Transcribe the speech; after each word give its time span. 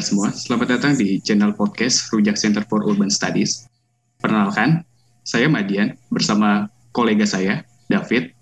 pendengar 0.00 0.32
semua, 0.32 0.32
selamat 0.32 0.68
datang 0.80 0.92
di 0.96 1.20
channel 1.20 1.52
podcast 1.52 2.08
Rujak 2.08 2.40
Center 2.40 2.64
for 2.64 2.80
Urban 2.88 3.12
Studies. 3.12 3.68
Perkenalkan, 4.16 4.80
saya 5.28 5.44
Madian 5.44 5.92
bersama 6.08 6.72
kolega 6.96 7.28
saya, 7.28 7.68
David, 7.92 8.32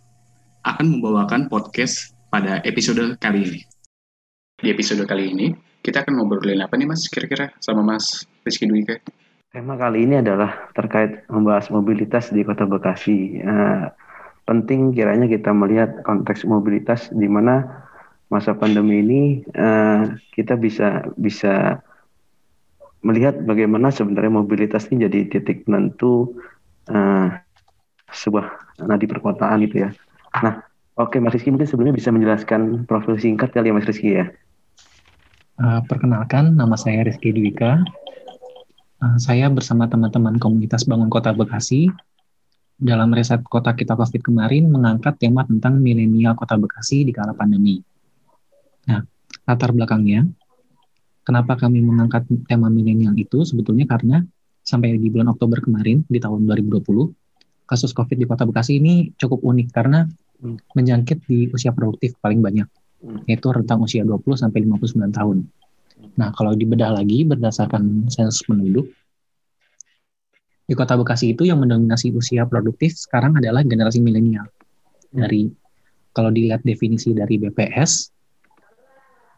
akan 0.62 0.86
membawakan 0.86 1.50
podcast 1.50 2.14
pada 2.30 2.62
episode 2.62 3.18
kali 3.18 3.42
ini. 3.42 3.60
Di 4.62 4.70
episode 4.70 5.02
kali 5.02 5.34
ini, 5.34 5.50
kita 5.82 6.06
akan 6.06 6.22
ngobrolin 6.22 6.62
apa 6.62 6.78
nih 6.78 6.86
mas, 6.86 7.10
kira-kira 7.10 7.50
sama 7.58 7.82
mas 7.82 8.22
Rizky 8.46 8.70
Dwika? 8.70 9.02
Tema 9.50 9.74
kali 9.74 10.06
ini 10.06 10.22
adalah 10.22 10.70
terkait 10.78 11.26
membahas 11.26 11.74
mobilitas 11.74 12.30
di 12.30 12.46
kota 12.46 12.70
Bekasi. 12.70 13.42
Uh, 13.42 13.90
penting 14.46 14.94
kiranya 14.94 15.26
kita 15.26 15.50
melihat 15.50 16.06
konteks 16.06 16.46
mobilitas 16.46 17.10
di 17.10 17.26
mana 17.26 17.66
masa 18.28 18.52
pandemi 18.52 19.00
ini 19.00 19.22
uh, 19.56 20.12
kita 20.36 20.56
bisa 20.60 21.04
bisa 21.16 21.80
melihat 23.00 23.40
bagaimana 23.46 23.88
sebenarnya 23.88 24.32
mobilitas 24.32 24.90
ini 24.92 25.08
jadi 25.08 25.32
titik 25.32 25.64
penentu 25.64 26.36
uh, 26.92 27.32
sebuah 28.12 28.78
nadi 28.84 29.06
perkotaan 29.08 29.64
gitu 29.64 29.88
ya. 29.88 29.90
Nah, 30.44 30.60
oke 31.00 31.16
okay, 31.16 31.18
Mas 31.22 31.32
Rizky 31.36 31.48
mungkin 31.52 31.68
sebelumnya 31.68 31.96
bisa 31.96 32.12
menjelaskan 32.12 32.84
profil 32.84 33.16
singkat 33.16 33.52
kali 33.54 33.70
ya 33.70 33.74
Mas 33.76 33.88
Rizky 33.88 34.18
ya. 34.18 34.26
Uh, 35.58 35.82
perkenalkan, 35.90 36.54
nama 36.54 36.78
saya 36.78 37.02
Rizky 37.02 37.34
Dwika. 37.34 37.82
Uh, 38.98 39.18
saya 39.18 39.46
bersama 39.50 39.86
teman-teman 39.86 40.38
komunitas 40.38 40.86
Bangun 40.86 41.10
Kota 41.10 41.34
Bekasi 41.34 41.90
dalam 42.78 43.10
riset 43.10 43.42
kota 43.42 43.74
kita 43.74 43.98
COVID 43.98 44.22
kemarin 44.22 44.70
mengangkat 44.70 45.18
tema 45.18 45.42
tentang 45.42 45.82
milenial 45.82 46.38
kota 46.38 46.54
Bekasi 46.54 47.02
di 47.02 47.10
kala 47.10 47.34
pandemi. 47.34 47.82
Nah, 48.88 49.04
latar 49.44 49.70
belakangnya, 49.76 50.24
kenapa 51.22 51.60
kami 51.60 51.84
mengangkat 51.84 52.24
tema 52.48 52.72
milenial 52.72 53.12
itu 53.14 53.44
sebetulnya 53.44 53.84
karena 53.84 54.24
sampai 54.64 54.96
di 54.96 55.08
bulan 55.12 55.32
Oktober 55.32 55.60
kemarin, 55.60 56.04
di 56.08 56.20
tahun 56.20 56.44
2020, 56.44 56.84
kasus 57.68 57.92
COVID 57.92 58.16
di 58.16 58.24
kota 58.24 58.48
Bekasi 58.48 58.80
ini 58.80 59.12
cukup 59.16 59.44
unik 59.44 59.68
karena 59.72 60.08
hmm. 60.40 60.72
menjangkit 60.72 61.28
di 61.28 61.52
usia 61.52 61.72
produktif 61.76 62.16
paling 62.20 62.40
banyak, 62.40 62.68
hmm. 63.04 63.28
yaitu 63.28 63.48
rentang 63.52 63.84
usia 63.84 64.04
20 64.04 64.24
sampai 64.40 64.64
59 64.64 65.12
tahun. 65.12 65.44
Nah, 66.16 66.32
kalau 66.32 66.56
dibedah 66.56 66.96
lagi 66.96 67.28
berdasarkan 67.28 68.08
sensus 68.08 68.40
penduduk, 68.44 68.88
di 70.68 70.76
kota 70.76 71.00
Bekasi 71.00 71.32
itu 71.32 71.48
yang 71.48 71.64
mendominasi 71.64 72.12
usia 72.12 72.44
produktif 72.44 72.92
sekarang 72.92 73.40
adalah 73.40 73.64
generasi 73.64 74.04
milenial. 74.04 74.48
Dari 75.08 75.48
kalau 76.12 76.28
dilihat 76.28 76.60
definisi 76.60 77.16
dari 77.16 77.40
BPS, 77.40 78.12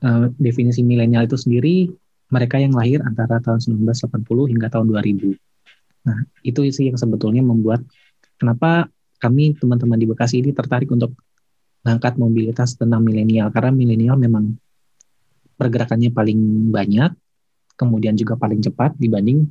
uh, 0.04 0.26
definisi 0.36 0.84
milenial 0.84 1.24
itu 1.24 1.36
sendiri 1.36 1.88
mereka 2.30 2.56
yang 2.62 2.72
lahir 2.72 3.02
antara 3.02 3.42
tahun 3.42 3.58
1980 3.58 4.52
hingga 4.54 4.68
tahun 4.70 4.86
2000. 4.86 5.34
Nah, 6.06 6.18
itu 6.46 6.60
sih 6.70 6.88
yang 6.88 6.96
sebetulnya 6.96 7.42
membuat 7.42 7.82
kenapa 8.38 8.88
kami 9.20 9.58
teman-teman 9.58 9.98
di 10.00 10.06
Bekasi 10.08 10.40
ini 10.40 10.56
tertarik 10.56 10.88
untuk 10.88 11.12
mengangkat 11.84 12.16
mobilitas 12.16 12.76
tentang 12.78 13.04
milenial 13.04 13.52
karena 13.52 13.72
milenial 13.74 14.16
memang 14.16 14.56
pergerakannya 15.60 16.08
paling 16.08 16.72
banyak, 16.72 17.12
kemudian 17.76 18.16
juga 18.16 18.40
paling 18.40 18.64
cepat 18.64 18.96
dibanding 18.96 19.44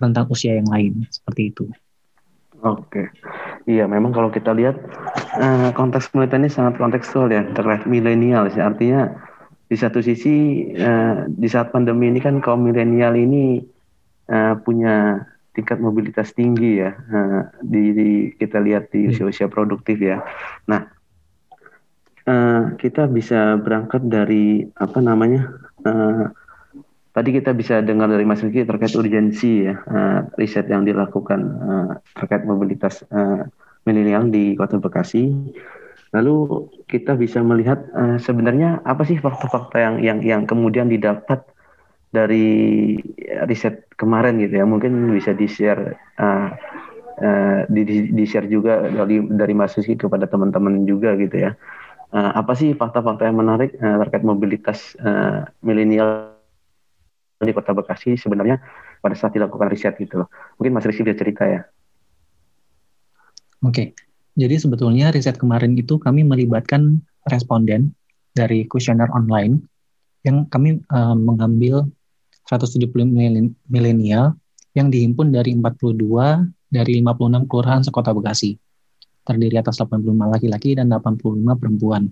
rentang 0.00 0.24
usia 0.32 0.56
yang 0.56 0.68
lain 0.72 1.04
seperti 1.12 1.52
itu. 1.52 1.68
Oke, 2.60 3.08
iya 3.64 3.88
memang 3.88 4.12
kalau 4.12 4.28
kita 4.28 4.52
lihat 4.52 4.76
uh, 5.36 5.72
konteks 5.72 6.12
penelitian 6.12 6.44
ini 6.44 6.52
sangat 6.52 6.76
kontekstual 6.76 7.28
ya 7.32 7.44
terkait 7.56 7.88
milenial 7.88 8.48
sih 8.52 8.60
artinya 8.60 9.08
di 9.70 9.76
satu 9.78 10.02
sisi 10.02 10.66
uh, 10.74 11.30
di 11.30 11.46
saat 11.46 11.70
pandemi 11.70 12.10
ini 12.10 12.18
kan 12.18 12.42
kaum 12.42 12.66
milenial 12.66 13.14
ini 13.14 13.62
uh, 14.26 14.58
punya 14.58 15.22
tingkat 15.54 15.78
mobilitas 15.78 16.34
tinggi 16.34 16.82
ya 16.82 16.90
uh, 16.90 17.46
di, 17.62 17.94
di 17.94 18.08
kita 18.34 18.58
lihat 18.58 18.90
di 18.90 19.06
hmm. 19.06 19.10
usia-usia 19.14 19.46
produktif 19.46 20.02
ya. 20.02 20.26
Nah 20.66 20.90
uh, 22.26 22.74
kita 22.82 23.06
bisa 23.06 23.62
berangkat 23.62 24.10
dari 24.10 24.66
apa 24.74 24.98
namanya 24.98 25.54
uh, 25.86 26.34
tadi 27.14 27.30
kita 27.38 27.54
bisa 27.54 27.78
dengar 27.78 28.10
dari 28.10 28.26
Mas 28.26 28.42
Riki 28.42 28.66
terkait 28.66 28.98
urgensi 28.98 29.70
ya 29.70 29.78
uh, 29.86 30.26
riset 30.34 30.66
yang 30.66 30.82
dilakukan 30.82 31.40
uh, 31.62 31.90
terkait 32.18 32.42
mobilitas 32.42 33.06
uh, 33.14 33.46
milenial 33.86 34.26
di 34.26 34.58
Kota 34.58 34.82
Bekasi 34.82 35.30
Lalu 36.10 36.66
kita 36.90 37.14
bisa 37.14 37.38
melihat 37.38 37.86
uh, 37.94 38.18
sebenarnya 38.18 38.82
apa 38.82 39.06
sih 39.06 39.22
fakta-fakta 39.22 39.78
yang 39.78 39.96
yang 40.02 40.18
yang 40.26 40.42
kemudian 40.42 40.90
didapat 40.90 41.46
dari 42.10 42.98
riset 43.46 43.86
kemarin 43.94 44.42
gitu 44.42 44.58
ya. 44.58 44.66
Mungkin 44.66 45.14
bisa 45.14 45.30
di-share 45.30 45.94
uh, 46.18 46.50
uh, 47.22 47.58
di, 47.70 48.10
di 48.10 48.24
share 48.26 48.50
juga 48.50 48.90
dari 48.90 49.22
dari 49.22 49.54
Mas 49.54 49.78
Rizky 49.78 49.94
kepada 49.94 50.26
teman-teman 50.26 50.82
juga 50.82 51.14
gitu 51.14 51.46
ya. 51.46 51.54
Uh, 52.10 52.34
apa 52.34 52.58
sih 52.58 52.74
fakta-fakta 52.74 53.30
yang 53.30 53.38
menarik 53.38 53.70
uh, 53.78 54.02
terkait 54.02 54.26
mobilitas 54.26 54.98
uh, 54.98 55.46
milenial 55.62 56.34
di 57.38 57.54
Kota 57.54 57.70
Bekasi 57.70 58.18
sebenarnya 58.18 58.58
pada 58.98 59.14
saat 59.14 59.30
dilakukan 59.30 59.70
riset 59.70 59.94
gitu 59.94 60.26
loh. 60.26 60.28
Mungkin 60.58 60.74
Mas 60.74 60.84
Rizky 60.90 61.06
bisa 61.06 61.14
cerita 61.14 61.46
ya. 61.46 61.62
Oke. 63.62 63.94
Okay. 63.94 64.09
Jadi 64.38 64.56
sebetulnya 64.58 65.10
riset 65.10 65.36
kemarin 65.36 65.74
itu 65.74 65.98
kami 65.98 66.22
melibatkan 66.22 67.02
responden 67.26 67.94
dari 68.34 68.64
kuesioner 68.70 69.10
online 69.10 69.58
yang 70.22 70.46
kami 70.46 70.78
uh, 70.92 71.16
mengambil 71.16 71.88
170 72.46 72.90
milenial 73.70 74.34
yang 74.74 74.90
dihimpun 74.90 75.34
dari 75.34 75.54
42 75.54 75.98
dari 76.70 77.02
56 77.02 77.50
kelurahan 77.50 77.82
sekota 77.82 78.14
Bekasi. 78.14 78.54
Terdiri 79.26 79.58
atas 79.58 79.78
85 79.82 80.06
laki-laki 80.14 80.78
dan 80.78 80.90
85 80.90 81.58
perempuan. 81.58 82.10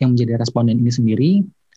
Yang 0.00 0.08
menjadi 0.16 0.32
responden 0.40 0.80
ini 0.80 0.92
sendiri 0.92 1.30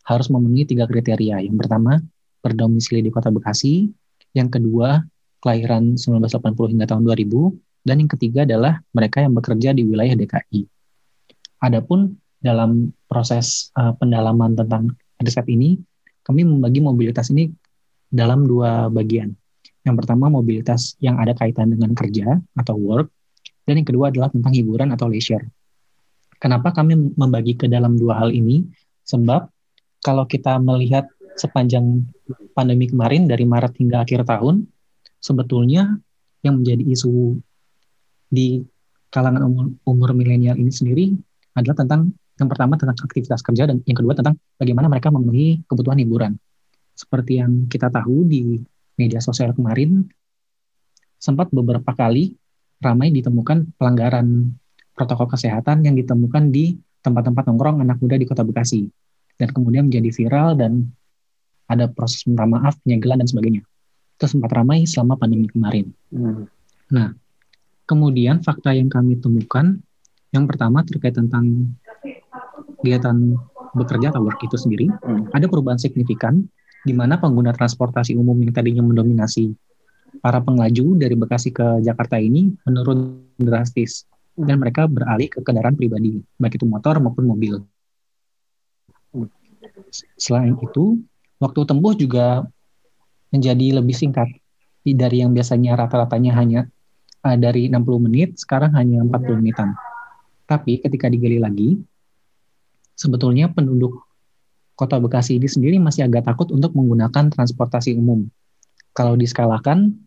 harus 0.08 0.28
memenuhi 0.32 0.66
tiga 0.66 0.88
kriteria. 0.88 1.44
Yang 1.44 1.56
pertama, 1.66 2.00
berdomisili 2.40 3.04
di 3.06 3.12
kota 3.12 3.30
Bekasi. 3.30 3.92
Yang 4.36 4.60
kedua, 4.60 5.04
kelahiran 5.44 5.96
1980 6.00 6.74
hingga 6.76 6.88
tahun 6.90 7.04
2000 7.06 7.54
dan 7.86 8.02
yang 8.02 8.10
ketiga 8.10 8.44
adalah 8.44 8.82
mereka 8.92 9.22
yang 9.22 9.38
bekerja 9.38 9.72
di 9.78 9.86
wilayah 9.86 10.18
DKI. 10.18 10.66
Adapun 11.62 12.18
dalam 12.42 12.90
proses 13.06 13.70
uh, 13.78 13.94
pendalaman 13.96 14.58
tentang 14.58 14.98
riset 15.22 15.46
ini, 15.46 15.78
kami 16.26 16.42
membagi 16.42 16.82
mobilitas 16.82 17.30
ini 17.30 17.54
dalam 18.10 18.50
dua 18.50 18.90
bagian. 18.90 19.32
Yang 19.86 19.96
pertama 20.02 20.34
mobilitas 20.34 20.98
yang 20.98 21.22
ada 21.22 21.38
kaitan 21.38 21.70
dengan 21.70 21.94
kerja 21.94 22.42
atau 22.58 22.74
work, 22.74 23.14
dan 23.70 23.78
yang 23.78 23.88
kedua 23.88 24.10
adalah 24.10 24.34
tentang 24.34 24.54
hiburan 24.58 24.90
atau 24.90 25.06
leisure. 25.06 25.46
Kenapa 26.42 26.74
kami 26.74 27.14
membagi 27.14 27.54
ke 27.54 27.70
dalam 27.70 27.98
dua 27.98 28.18
hal 28.26 28.34
ini? 28.34 28.66
Sebab 29.06 29.46
kalau 30.02 30.26
kita 30.26 30.58
melihat 30.58 31.06
sepanjang 31.38 32.06
pandemi 32.58 32.90
kemarin 32.90 33.30
dari 33.30 33.46
Maret 33.46 33.78
hingga 33.78 34.02
akhir 34.02 34.26
tahun, 34.26 34.66
sebetulnya 35.22 35.98
yang 36.46 36.62
menjadi 36.62 36.86
isu 36.94 37.42
di 38.36 38.60
kalangan 39.08 39.48
umur, 39.48 39.66
umur 39.88 40.10
milenial 40.12 40.60
ini 40.60 40.72
sendiri 40.76 41.16
adalah 41.56 41.80
tentang 41.80 42.12
yang 42.36 42.52
pertama 42.52 42.76
tentang 42.76 43.00
aktivitas 43.00 43.40
kerja 43.40 43.64
dan 43.72 43.80
yang 43.88 43.96
kedua 43.96 44.12
tentang 44.12 44.36
bagaimana 44.60 44.92
mereka 44.92 45.08
memenuhi 45.08 45.64
kebutuhan 45.72 45.96
hiburan. 46.04 46.36
Seperti 46.92 47.40
yang 47.40 47.72
kita 47.72 47.88
tahu 47.88 48.28
di 48.28 48.60
media 49.00 49.24
sosial 49.24 49.56
kemarin, 49.56 50.04
sempat 51.16 51.48
beberapa 51.56 51.96
kali 51.96 52.36
ramai 52.84 53.12
ditemukan 53.16 53.80
pelanggaran 53.80 54.52
protokol 54.92 55.32
kesehatan 55.32 55.88
yang 55.88 55.96
ditemukan 55.96 56.52
di 56.52 56.76
tempat-tempat 57.04 57.48
nongkrong 57.48 57.84
anak 57.84 58.00
muda 58.04 58.20
di 58.20 58.28
kota 58.28 58.44
Bekasi. 58.44 58.88
Dan 59.36 59.52
kemudian 59.52 59.92
menjadi 59.92 60.10
viral 60.16 60.56
dan 60.56 60.96
ada 61.68 61.92
proses 61.92 62.24
minta 62.24 62.48
maaf, 62.48 62.80
penyegelan, 62.88 63.20
dan 63.20 63.28
sebagainya. 63.28 63.64
Itu 64.16 64.32
sempat 64.32 64.56
ramai 64.56 64.88
selama 64.88 65.20
pandemi 65.20 65.52
kemarin. 65.52 65.92
Hmm. 66.08 66.48
Nah, 66.88 67.12
Kemudian 67.86 68.42
fakta 68.42 68.74
yang 68.74 68.90
kami 68.90 69.22
temukan, 69.22 69.78
yang 70.34 70.50
pertama 70.50 70.82
terkait 70.82 71.14
tentang 71.14 71.74
kegiatan 72.82 73.38
bekerja 73.78 74.10
atau 74.10 74.26
work 74.26 74.42
itu 74.42 74.58
sendiri, 74.58 74.90
hmm. 74.90 75.30
ada 75.36 75.46
perubahan 75.46 75.78
signifikan 75.78 76.42
di 76.86 76.94
mana 76.94 77.18
pengguna 77.22 77.54
transportasi 77.54 78.18
umum 78.18 78.38
yang 78.42 78.54
tadinya 78.54 78.82
mendominasi 78.86 79.54
para 80.22 80.40
penglaju 80.42 80.96
dari 80.98 81.14
Bekasi 81.18 81.50
ke 81.52 81.82
Jakarta 81.82 82.18
ini 82.18 82.54
menurun 82.66 83.26
drastis 83.38 84.10
hmm. 84.38 84.46
dan 84.50 84.58
mereka 84.58 84.90
beralih 84.90 85.30
ke 85.30 85.46
kendaraan 85.46 85.78
pribadi, 85.78 86.22
baik 86.42 86.58
itu 86.58 86.66
motor 86.66 86.98
maupun 86.98 87.26
mobil. 87.30 87.62
Hmm. 89.14 89.30
Selain 90.18 90.58
itu, 90.58 91.06
waktu 91.38 91.62
tempuh 91.70 91.94
juga 91.94 92.50
menjadi 93.30 93.82
lebih 93.82 93.94
singkat 93.94 94.30
dari 94.86 95.26
yang 95.26 95.34
biasanya 95.34 95.74
rata-ratanya 95.74 96.38
hanya 96.38 96.62
uh, 97.26 97.38
dari 97.38 97.68
60 97.68 98.06
menit 98.06 98.38
sekarang 98.38 98.78
hanya 98.78 99.02
40 99.02 99.10
iya. 99.10 99.34
menitan. 99.42 99.70
Tapi 100.46 100.78
ketika 100.78 101.10
digali 101.10 101.42
lagi, 101.42 101.82
sebetulnya 102.94 103.50
penduduk 103.50 104.06
Kota 104.78 105.02
Bekasi 105.02 105.42
ini 105.42 105.50
sendiri 105.50 105.82
masih 105.82 106.06
agak 106.06 106.30
takut 106.30 106.54
untuk 106.54 106.78
menggunakan 106.78 107.34
transportasi 107.34 107.98
umum. 107.98 108.30
Kalau 108.94 109.18
diskalakan 109.18 110.06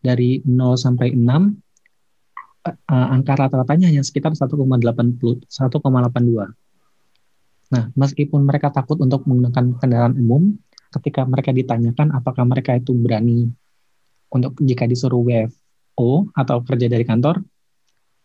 dari 0.00 0.44
0 0.46 0.76
sampai 0.78 1.16
6, 1.16 1.26
uh, 2.68 3.08
angka 3.16 3.34
rata-ratanya 3.36 3.88
hanya 3.90 4.04
sekitar 4.04 4.36
1,82. 4.36 5.48
Nah, 7.70 7.84
meskipun 7.94 8.40
mereka 8.44 8.68
takut 8.74 8.98
untuk 9.00 9.24
menggunakan 9.24 9.78
kendaraan 9.80 10.14
umum, 10.20 10.58
ketika 10.90 11.22
mereka 11.24 11.54
ditanyakan 11.54 12.12
apakah 12.12 12.42
mereka 12.44 12.74
itu 12.74 12.90
berani 12.92 13.46
untuk 14.30 14.58
jika 14.58 14.90
disuruh 14.90 15.22
WFO 15.96 16.30
atau 16.32 16.62
kerja 16.62 16.86
dari 16.86 17.02
kantor, 17.02 17.42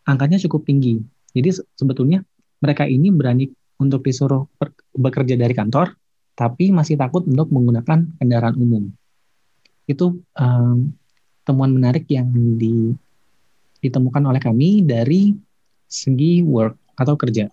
angkanya 0.06 0.38
cukup 0.40 0.64
tinggi. 0.64 1.02
Jadi 1.36 1.50
sebetulnya 1.76 2.24
mereka 2.62 2.88
ini 2.88 3.12
berani 3.12 3.52
untuk 3.82 4.06
disuruh 4.06 4.48
bekerja 4.96 5.36
dari 5.36 5.52
kantor, 5.52 5.98
tapi 6.38 6.72
masih 6.72 6.96
takut 6.96 7.28
untuk 7.28 7.52
menggunakan 7.52 8.08
kendaraan 8.20 8.56
umum. 8.56 8.84
Itu 9.86 10.24
um, 10.40 10.96
temuan 11.44 11.72
menarik 11.76 12.08
yang 12.08 12.32
di, 12.56 12.96
ditemukan 13.84 14.24
oleh 14.24 14.40
kami 14.40 14.82
dari 14.88 15.36
segi 15.86 16.42
work 16.42 16.96
atau 16.96 17.20
kerja. 17.20 17.52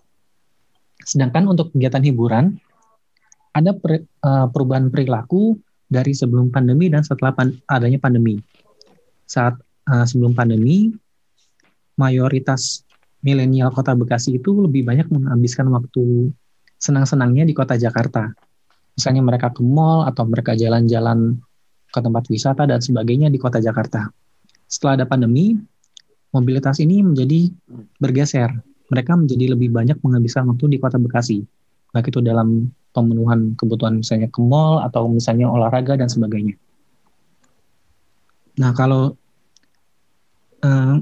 Sedangkan 1.03 1.51
untuk 1.51 1.75
kegiatan 1.75 1.99
hiburan, 1.99 2.55
ada 3.53 3.75
per, 3.75 4.07
uh, 4.23 4.47
perubahan 4.49 4.87
perilaku 4.87 5.59
dari 5.91 6.15
sebelum 6.15 6.49
pandemi 6.49 6.89
dan 6.89 7.05
setelah 7.05 7.35
pan, 7.35 7.53
adanya 7.69 7.99
pandemi. 8.01 8.39
Saat 9.27 9.59
uh, 9.87 10.05
sebelum 10.05 10.35
pandemi, 10.35 10.91
mayoritas 11.99 12.83
milenial 13.23 13.71
kota 13.71 13.95
Bekasi 13.95 14.37
itu 14.37 14.51
lebih 14.51 14.83
banyak 14.83 15.07
menghabiskan 15.07 15.71
waktu 15.71 16.31
senang-senangnya 16.77 17.47
di 17.47 17.55
kota 17.55 17.79
Jakarta. 17.79 18.27
Misalnya 18.93 19.23
mereka 19.23 19.49
ke 19.49 19.63
mall 19.63 20.05
atau 20.05 20.27
mereka 20.27 20.53
jalan-jalan 20.53 21.39
ke 21.89 21.99
tempat 22.01 22.23
wisata 22.29 22.67
dan 22.67 22.83
sebagainya 22.83 23.31
di 23.31 23.39
kota 23.39 23.63
Jakarta. 23.63 24.11
Setelah 24.67 25.01
ada 25.01 25.05
pandemi, 25.07 25.55
mobilitas 26.35 26.81
ini 26.83 26.99
menjadi 27.01 27.47
bergeser 27.97 28.51
mereka 28.93 29.17
menjadi 29.17 29.57
lebih 29.57 29.73
banyak 29.73 29.97
menghabiskan 30.05 30.45
waktu 30.53 30.75
di 30.75 30.77
kota 30.77 31.01
Bekasi, 31.01 31.41
baik 31.89 32.13
itu 32.13 32.21
dalam 32.21 32.69
pemenuhan 32.93 33.57
kebutuhan 33.57 34.05
misalnya 34.05 34.29
ke 34.29 34.37
mall 34.37 34.85
atau 34.85 35.09
misalnya 35.09 35.49
olahraga 35.49 35.97
dan 35.97 36.05
sebagainya. 36.05 36.53
Nah, 38.61 38.69
kalau 38.77 39.17
uh, 40.63 40.97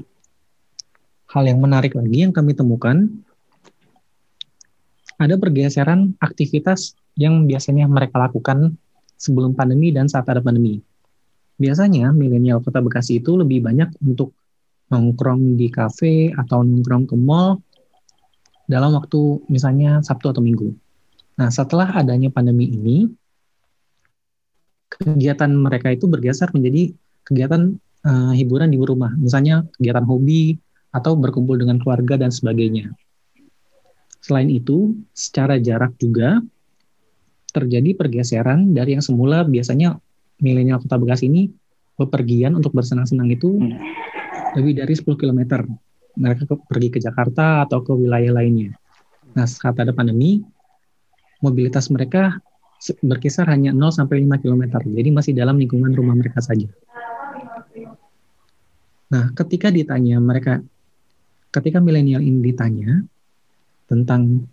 hal 1.32 1.44
yang 1.48 1.62
menarik 1.62 1.96
lagi 1.96 2.28
yang 2.28 2.34
kami 2.34 2.52
temukan, 2.52 3.08
ada 5.16 5.38
pergeseran 5.38 6.18
aktivitas 6.18 6.98
yang 7.14 7.46
biasanya 7.46 7.86
mereka 7.86 8.18
lakukan 8.18 8.74
sebelum 9.16 9.54
pandemi 9.54 9.94
dan 9.94 10.10
saat 10.10 10.26
ada 10.26 10.42
pandemi. 10.42 10.82
Biasanya 11.56 12.10
milenial 12.10 12.58
kota 12.58 12.82
Bekasi 12.82 13.22
itu 13.22 13.38
lebih 13.38 13.62
banyak 13.62 13.94
untuk 14.02 14.34
nongkrong 14.90 15.56
di 15.56 15.70
kafe 15.70 16.34
atau 16.34 16.66
nongkrong 16.66 17.06
ke 17.08 17.16
mall 17.16 17.62
dalam 18.66 18.92
waktu 18.98 19.46
misalnya 19.46 20.02
Sabtu 20.02 20.34
atau 20.34 20.42
Minggu. 20.42 20.74
Nah, 21.38 21.48
setelah 21.48 21.96
adanya 21.96 22.28
pandemi 22.28 22.68
ini, 22.68 23.08
kegiatan 24.92 25.48
mereka 25.48 25.88
itu 25.88 26.04
bergeser 26.04 26.52
menjadi 26.52 26.92
kegiatan 27.24 27.78
uh, 28.06 28.32
hiburan 28.34 28.70
di 28.70 28.78
rumah, 28.78 29.12
misalnya 29.18 29.66
kegiatan 29.78 30.06
hobi 30.06 30.58
atau 30.92 31.16
berkumpul 31.16 31.56
dengan 31.56 31.80
keluarga 31.80 32.20
dan 32.20 32.30
sebagainya. 32.30 32.92
Selain 34.22 34.46
itu, 34.46 34.94
secara 35.16 35.58
jarak 35.58 35.98
juga 35.98 36.38
terjadi 37.52 37.92
pergeseran 37.98 38.72
dari 38.72 38.96
yang 38.96 39.04
semula 39.04 39.44
biasanya 39.44 39.98
milenial 40.40 40.80
Kota 40.80 40.96
Bekasi 40.96 41.28
ini 41.28 41.52
bepergian 42.00 42.56
untuk 42.56 42.72
bersenang-senang 42.72 43.28
itu 43.28 43.60
lebih 44.56 44.80
dari 44.80 44.94
10 44.96 45.04
km 45.20 45.40
mereka 46.16 46.44
ke, 46.44 46.54
pergi 46.68 46.88
ke 46.92 46.98
Jakarta 47.00 47.64
atau 47.64 47.80
ke 47.80 47.92
wilayah 47.92 48.32
lainnya. 48.36 48.76
Nah, 49.32 49.48
saat 49.48 49.80
ada 49.80 49.96
pandemi, 49.96 50.44
mobilitas 51.40 51.88
mereka 51.88 52.36
berkisar 53.00 53.48
hanya 53.48 53.72
0 53.72 53.88
sampai 53.92 54.24
5 54.24 54.42
km. 54.42 54.62
Jadi 54.82 55.08
masih 55.08 55.32
dalam 55.32 55.56
lingkungan 55.56 55.92
rumah 55.92 56.16
mereka 56.16 56.44
saja. 56.44 56.68
Nah, 59.12 59.28
ketika 59.36 59.68
ditanya 59.68 60.16
mereka 60.18 60.64
ketika 61.52 61.78
milenial 61.84 62.24
ini 62.24 62.40
ditanya 62.40 63.04
tentang 63.84 64.48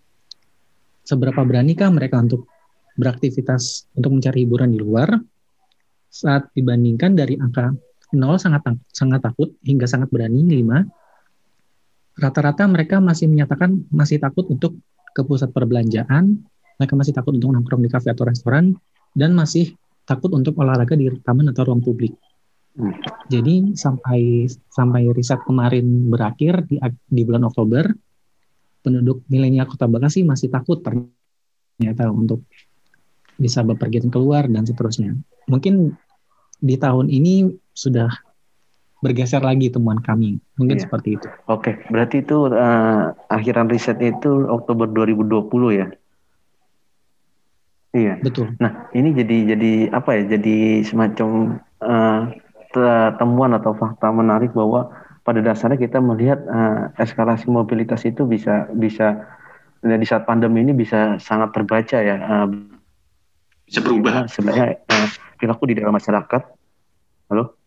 seberapa 1.07 1.39
beranikah 1.47 1.88
mereka 1.88 2.19
untuk 2.19 2.44
beraktivitas 3.00 3.88
untuk 3.95 4.19
mencari 4.19 4.44
hiburan 4.44 4.75
di 4.75 4.79
luar 4.83 5.15
saat 6.11 6.51
dibandingkan 6.51 7.15
dari 7.15 7.39
angka 7.39 7.71
0 8.11 8.19
sangat 8.35 8.75
sangat 8.91 9.23
takut 9.23 9.56
hingga 9.63 9.88
sangat 9.88 10.11
berani 10.11 10.44
5 10.44 12.19
rata-rata 12.19 12.67
mereka 12.67 13.00
masih 13.00 13.31
menyatakan 13.31 13.88
masih 13.95 14.19
takut 14.19 14.44
untuk 14.51 14.75
ke 15.15 15.21
pusat 15.25 15.50
perbelanjaan, 15.50 16.38
mereka 16.77 16.94
masih 16.94 17.13
takut 17.15 17.33
untuk 17.33 17.50
nongkrong 17.56 17.81
di 17.81 17.89
kafe 17.89 18.13
atau 18.13 18.27
restoran, 18.27 18.75
dan 19.15 19.33
masih 19.33 19.73
takut 20.06 20.29
untuk 20.35 20.59
olahraga 20.59 20.94
di 20.94 21.09
taman 21.23 21.50
atau 21.50 21.65
ruang 21.65 21.81
publik. 21.81 22.13
Hmm. 22.77 22.95
Jadi 23.27 23.74
sampai 23.74 24.45
sampai 24.50 25.10
riset 25.13 25.42
kemarin 25.44 26.10
berakhir 26.10 26.66
di, 26.69 26.77
di 27.10 27.21
bulan 27.25 27.48
Oktober, 27.50 27.89
penduduk 28.86 29.25
milenial 29.27 29.68
Kota 29.68 29.89
Bekasi 29.89 30.24
masih 30.24 30.54
takut 30.54 30.80
ternyata 30.86 32.10
untuk 32.13 32.45
bisa 33.39 33.63
bepergian 33.63 34.12
keluar 34.12 34.45
dan 34.48 34.68
seterusnya. 34.68 35.16
Mungkin 35.48 35.95
di 36.60 36.75
tahun 36.75 37.07
ini 37.07 37.56
sudah 37.71 38.12
bergeser 39.00 39.39
lagi 39.39 39.71
temuan 39.71 40.04
kami. 40.04 40.44
Mungkin 40.59 40.76
iya. 40.76 40.83
seperti 40.83 41.16
itu. 41.16 41.28
Oke, 41.47 41.80
berarti 41.88 42.19
itu 42.19 42.52
uh, 42.52 43.16
akhiran 43.31 43.71
riset 43.71 43.99
itu 44.04 44.44
Oktober 44.52 44.92
2020 44.92 45.80
ya? 45.80 45.88
Iya. 47.95 48.14
Betul. 48.21 48.54
Nah, 48.59 48.92
ini 48.94 49.16
jadi 49.16 49.56
jadi 49.56 49.71
apa 49.95 50.19
ya? 50.19 50.38
Jadi 50.38 50.83
semacam 50.83 51.57
uh, 51.81 52.21
temuan 53.18 53.52
atau 53.57 53.73
fakta 53.73 54.14
menarik 54.14 54.54
bahwa 54.54 54.94
pada 55.26 55.42
dasarnya 55.42 55.78
kita 55.78 55.97
melihat 56.02 56.42
uh, 56.45 56.94
eskalasi 57.02 57.49
mobilitas 57.49 58.06
itu 58.06 58.26
bisa 58.26 58.69
bisa 58.73 59.26
di 59.80 60.06
saat 60.06 60.26
pandemi 60.30 60.61
ini 60.66 60.73
bisa 60.73 61.18
sangat 61.18 61.54
terbaca 61.54 61.97
ya. 62.02 62.18
Uh, 62.19 62.47
bisa 63.66 63.80
berubah. 63.81 64.30
Sebenarnya 64.30 64.81
uh, 64.85 65.07
perilaku 65.38 65.69
di 65.69 65.76
dalam 65.78 65.94
masyarakat. 65.94 66.42
Halo? 67.30 67.57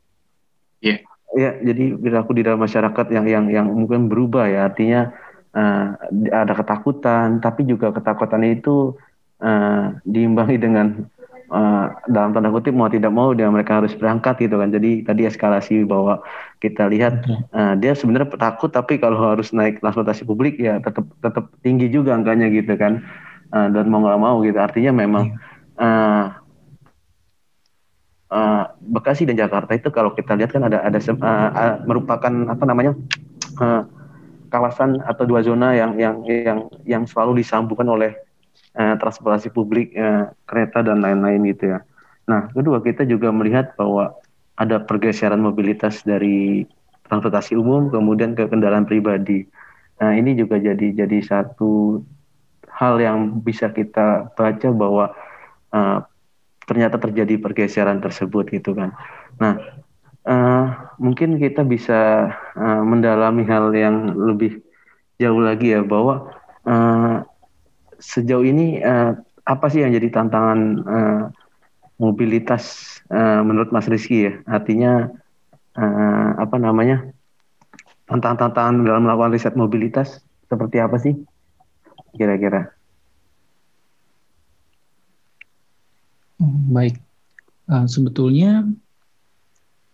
Iya. 0.82 1.02
Yeah 1.02 1.12
ya 1.32 1.56
jadi 1.64 1.97
perilaku 1.97 2.37
di 2.37 2.42
dalam 2.44 2.61
masyarakat 2.61 3.06
yang 3.09 3.25
yang 3.25 3.44
yang 3.49 3.66
mungkin 3.73 4.12
berubah 4.12 4.52
ya 4.52 4.68
artinya 4.68 5.16
uh, 5.56 5.97
ada 6.28 6.52
ketakutan 6.52 7.40
tapi 7.40 7.64
juga 7.64 7.88
ketakutan 7.90 8.44
itu 8.44 8.97
uh, 9.40 9.97
diimbangi 10.04 10.56
dengan 10.61 11.09
uh, 11.52 11.92
dalam 12.09 12.32
tanda 12.32 12.49
kutip 12.49 12.73
mau 12.73 12.88
tidak 12.88 13.12
mau 13.12 13.37
dia 13.37 13.47
mereka 13.52 13.85
harus 13.85 13.92
berangkat 13.92 14.49
gitu 14.49 14.56
kan. 14.56 14.73
Jadi 14.73 15.04
tadi 15.04 15.28
eskalasi 15.28 15.85
bahwa 15.85 16.25
kita 16.59 16.88
lihat 16.88 17.23
uh, 17.52 17.76
dia 17.76 17.92
sebenarnya 17.92 18.32
takut 18.40 18.73
tapi 18.73 18.97
kalau 18.97 19.21
harus 19.21 19.52
naik 19.52 19.85
transportasi 19.85 20.25
publik 20.25 20.56
ya 20.56 20.80
tetap 20.80 21.04
tetap 21.21 21.52
tinggi 21.61 21.92
juga 21.92 22.16
angkanya 22.16 22.49
gitu 22.49 22.73
kan. 22.75 23.04
Uh, 23.52 23.68
dan 23.68 23.92
mau 23.92 24.00
nggak 24.00 24.21
mau 24.21 24.40
gitu. 24.40 24.56
Artinya 24.56 24.97
memang 24.97 25.37
uh, 25.76 26.32
uh, 28.32 28.64
Bekasi 28.80 29.28
dan 29.28 29.37
Jakarta 29.37 29.76
itu 29.76 29.92
kalau 29.92 30.16
kita 30.16 30.32
lihat 30.35 30.56
kan 30.56 30.64
ada 30.64 30.80
ada 30.80 30.99
uh, 30.99 31.12
uh, 31.21 31.76
merupakan 31.85 32.32
apa 32.49 32.64
namanya 32.64 32.97
uh, 33.61 33.85
kawasan 34.49 35.00
atau 35.04 35.25
dua 35.28 35.44
zona 35.44 35.76
yang 35.76 35.97
yang 36.00 36.16
yang 36.25 36.59
yang 36.85 37.02
selalu 37.04 37.40
disambungkan 37.44 37.88
oleh 37.88 38.16
uh, 38.76 38.95
transportasi 39.00 39.52
publik 39.52 39.93
uh, 39.97 40.31
kereta 40.47 40.85
dan 40.85 41.00
lain-lain 41.00 41.45
gitu 41.52 41.76
ya. 41.76 41.79
Nah 42.29 42.49
kedua 42.52 42.81
kita 42.81 43.05
juga 43.09 43.33
melihat 43.33 43.75
bahwa 43.76 44.14
ada 44.57 44.79
pergeseran 44.83 45.41
mobilitas 45.41 46.05
dari 46.05 46.69
transportasi 47.09 47.57
umum 47.59 47.88
kemudian 47.93 48.37
ke 48.37 48.47
kendaraan 48.47 48.85
pribadi. 48.85 49.49
Nah 50.00 50.12
ini 50.17 50.37
juga 50.37 50.61
jadi 50.61 51.05
jadi 51.05 51.19
satu 51.25 52.00
hal 52.73 52.99
yang 52.99 53.45
bisa 53.45 53.69
kita 53.71 54.33
baca 54.33 54.69
bahwa 54.73 55.12
uh, 55.71 55.99
ternyata 56.67 56.97
terjadi 56.99 57.37
pergeseran 57.38 58.00
tersebut 58.00 58.49
gitu 58.49 58.73
kan. 58.73 58.95
Nah, 59.37 59.59
uh, 60.26 60.64
mungkin 60.99 61.37
kita 61.37 61.67
bisa 61.67 62.33
uh, 62.55 62.83
mendalami 62.83 63.43
hal 63.47 63.75
yang 63.75 64.14
lebih 64.14 64.62
jauh 65.19 65.43
lagi 65.43 65.75
ya 65.75 65.83
bahwa 65.85 66.33
uh, 66.67 67.23
sejauh 68.02 68.42
ini 68.42 68.82
uh, 68.82 69.14
apa 69.47 69.66
sih 69.71 69.87
yang 69.87 69.94
jadi 69.94 70.11
tantangan 70.11 70.61
uh, 70.82 71.23
mobilitas 72.02 72.99
uh, 73.14 73.47
menurut 73.47 73.71
Mas 73.71 73.87
Rizky 73.87 74.26
ya? 74.26 74.35
Artinya 74.50 75.06
uh, 75.78 76.28
apa 76.37 76.59
namanya 76.59 77.06
tantangan-tantangan 78.11 78.82
dalam 78.82 79.06
melakukan 79.06 79.32
riset 79.32 79.54
mobilitas 79.54 80.18
seperti 80.50 80.82
apa 80.82 80.99
sih 80.99 81.14
kira-kira? 82.18 82.75
Baik, 86.42 86.99
uh, 87.71 87.87
sebetulnya 87.87 88.66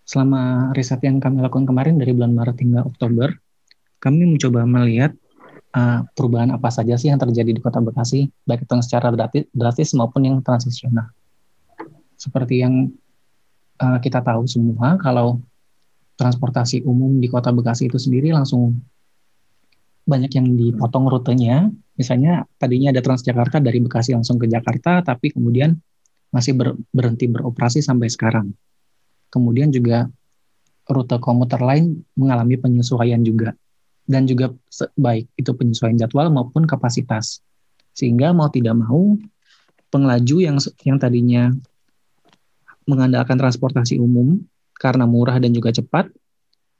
selama 0.09 0.73
riset 0.73 1.05
yang 1.05 1.21
kami 1.21 1.45
lakukan 1.45 1.69
kemarin 1.69 2.01
dari 2.01 2.17
bulan 2.17 2.33
Maret 2.33 2.57
hingga 2.65 2.81
Oktober, 2.89 3.37
kami 4.01 4.25
mencoba 4.25 4.65
melihat 4.65 5.13
uh, 5.75 6.01
perubahan 6.17 6.55
apa 6.55 6.69
saja 6.73 6.95
sih 6.97 7.11
yang 7.13 7.21
terjadi 7.21 7.51
di 7.53 7.61
Kota 7.61 7.83
Bekasi, 7.83 8.29
baik 8.49 8.65
itu 8.65 8.75
secara 8.85 9.13
drastis, 9.13 9.45
drastis 9.53 9.91
maupun 9.97 10.25
yang 10.25 10.37
transisional. 10.41 11.13
Seperti 12.19 12.65
yang 12.65 12.91
uh, 13.83 13.99
kita 14.01 14.23
tahu 14.25 14.47
semua, 14.49 14.97
kalau 14.99 15.43
transportasi 16.19 16.83
umum 16.83 17.23
di 17.23 17.31
Kota 17.31 17.55
Bekasi 17.55 17.87
itu 17.87 17.99
sendiri 18.01 18.35
langsung 18.35 18.75
banyak 20.09 20.33
yang 20.35 20.47
dipotong 20.57 21.07
rutenya. 21.07 21.69
Misalnya 21.95 22.49
tadinya 22.57 22.91
ada 22.91 23.05
Transjakarta 23.05 23.61
dari 23.61 23.79
Bekasi 23.85 24.17
langsung 24.17 24.41
ke 24.41 24.49
Jakarta, 24.49 25.05
tapi 25.05 25.31
kemudian 25.31 25.77
masih 26.33 26.57
ber, 26.57 26.75
berhenti 26.91 27.29
beroperasi 27.29 27.85
sampai 27.85 28.09
sekarang. 28.09 28.51
Kemudian 29.29 29.69
juga 29.69 30.09
rute 30.89 31.21
komuter 31.21 31.61
lain 31.61 32.01
mengalami 32.17 32.57
penyesuaian 32.57 33.21
juga. 33.21 33.53
Dan 34.09 34.25
juga 34.25 34.57
baik 34.97 35.29
itu 35.37 35.51
penyesuaian 35.53 36.01
jadwal 36.01 36.33
maupun 36.33 36.65
kapasitas. 36.65 37.45
Sehingga 37.93 38.33
mau 38.33 38.49
tidak 38.49 38.81
mau 38.81 39.21
pengelaju 39.93 40.37
yang 40.41 40.57
yang 40.85 40.97
tadinya 40.97 41.53
mengandalkan 42.89 43.37
transportasi 43.37 44.01
umum 44.01 44.41
karena 44.81 45.05
murah 45.05 45.37
dan 45.37 45.53
juga 45.53 45.69
cepat, 45.77 46.09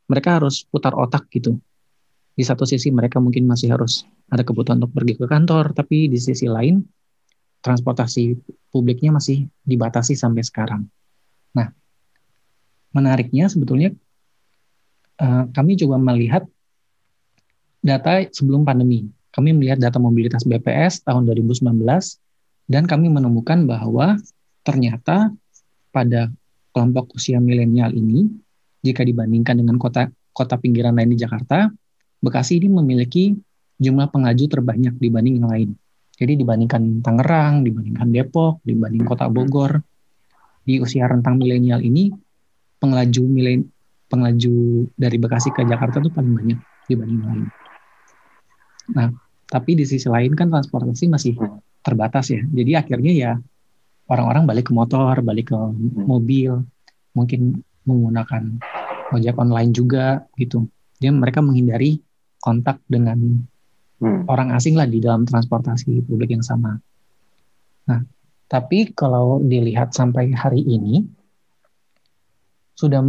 mereka 0.09 0.41
harus 0.41 0.65
putar 0.65 0.97
otak 0.97 1.29
gitu. 1.29 1.61
Di 2.33 2.47
satu 2.47 2.65
sisi 2.65 2.89
mereka 2.89 3.21
mungkin 3.21 3.45
masih 3.45 3.75
harus 3.77 4.09
ada 4.33 4.41
kebutuhan 4.41 4.81
untuk 4.81 4.97
pergi 4.97 5.21
ke 5.21 5.27
kantor, 5.29 5.77
tapi 5.77 6.09
di 6.09 6.17
sisi 6.17 6.49
lain 6.49 6.81
transportasi 7.61 8.39
publiknya 8.73 9.13
masih 9.13 9.51
dibatasi 9.67 10.15
sampai 10.15 10.47
sekarang. 10.47 10.87
Nah, 11.53 11.69
menariknya 12.95 13.51
sebetulnya 13.51 13.93
uh, 15.19 15.51
kami 15.51 15.75
coba 15.77 15.99
melihat 15.99 16.47
data 17.83 18.25
sebelum 18.29 18.67
pandemi. 18.67 19.07
Kami 19.31 19.55
melihat 19.55 19.79
data 19.79 20.03
mobilitas 20.03 20.43
BPS 20.43 21.07
tahun 21.07 21.29
2019 21.31 21.63
dan 22.69 22.85
kami 22.85 23.07
menemukan 23.09 23.65
bahwa 23.65 24.19
ternyata 24.67 25.31
pada 25.95 26.29
kelompok 26.75 27.17
usia 27.17 27.41
milenial 27.41 27.95
ini 27.95 28.29
jika 28.85 29.03
dibandingkan 29.03 29.59
dengan 29.59 29.77
kota 29.81 30.11
kota 30.31 30.55
pinggiran 30.55 30.95
lain 30.95 31.15
di 31.15 31.19
Jakarta, 31.19 31.67
Bekasi 32.19 32.59
ini 32.59 32.67
memiliki 32.67 33.31
jumlah 33.79 34.11
pengaju 34.11 34.45
terbanyak 34.51 34.99
dibanding 34.99 35.39
yang 35.39 35.49
lain. 35.51 35.71
Jadi 36.19 36.35
dibandingkan 36.35 36.99
Tangerang, 36.99 37.63
dibandingkan 37.63 38.11
Depok, 38.11 38.59
dibanding 38.67 39.07
Kota 39.07 39.31
Bogor, 39.31 39.79
di 40.67 40.83
usia 40.83 41.07
rentang 41.07 41.39
milenial 41.39 41.79
ini 41.79 42.11
pengelaju 42.83 43.23
milen 43.31 43.71
pengelaju 44.11 44.89
dari 44.99 45.17
Bekasi 45.23 45.55
ke 45.55 45.63
Jakarta 45.63 46.03
itu 46.03 46.11
paling 46.11 46.35
banyak 46.35 46.59
dibanding 46.91 47.23
lain. 47.23 47.47
Nah, 48.93 49.13
tapi 49.49 49.77
di 49.77 49.85
sisi 49.89 50.09
lain 50.09 50.33
kan 50.37 50.53
transportasi 50.53 51.09
masih 51.09 51.35
terbatas 51.81 52.33
ya. 52.33 52.41
Jadi 52.45 52.73
akhirnya 52.77 53.13
ya 53.13 53.33
orang-orang 54.09 54.45
balik 54.49 54.69
ke 54.69 54.73
motor, 54.73 55.21
balik 55.21 55.53
ke 55.53 55.59
mobil, 56.05 56.65
mungkin 57.13 57.65
menggunakan 57.85 58.61
ojek 59.13 59.37
online 59.37 59.73
juga 59.73 60.25
gitu. 60.37 60.69
Jadi 61.01 61.13
mereka 61.15 61.41
menghindari 61.41 62.01
kontak 62.41 62.81
dengan 62.85 63.45
hmm. 64.01 64.29
orang 64.29 64.53
asing 64.53 64.77
lah 64.77 64.89
di 64.89 65.01
dalam 65.01 65.25
transportasi 65.25 66.05
publik 66.05 66.33
yang 66.37 66.45
sama. 66.45 66.77
Nah, 67.89 68.05
tapi 68.49 68.93
kalau 68.93 69.41
dilihat 69.41 69.93
sampai 69.93 70.33
hari 70.33 70.65
ini 70.65 71.05
sudah 72.77 73.05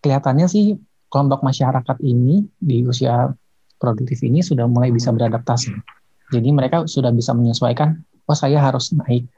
kelihatannya 0.00 0.46
sih 0.48 0.78
kelompok 1.10 1.42
masyarakat 1.44 1.98
ini 2.02 2.46
di 2.58 2.82
usia 2.86 3.30
produktif 3.76 4.20
ini 4.24 4.40
sudah 4.40 4.64
mulai 4.68 4.90
bisa 4.90 5.12
beradaptasi. 5.12 5.72
Jadi 6.32 6.48
mereka 6.50 6.84
sudah 6.90 7.14
bisa 7.14 7.36
menyesuaikan, 7.36 8.02
oh 8.26 8.36
saya 8.36 8.58
harus 8.58 8.90
naik 8.96 9.28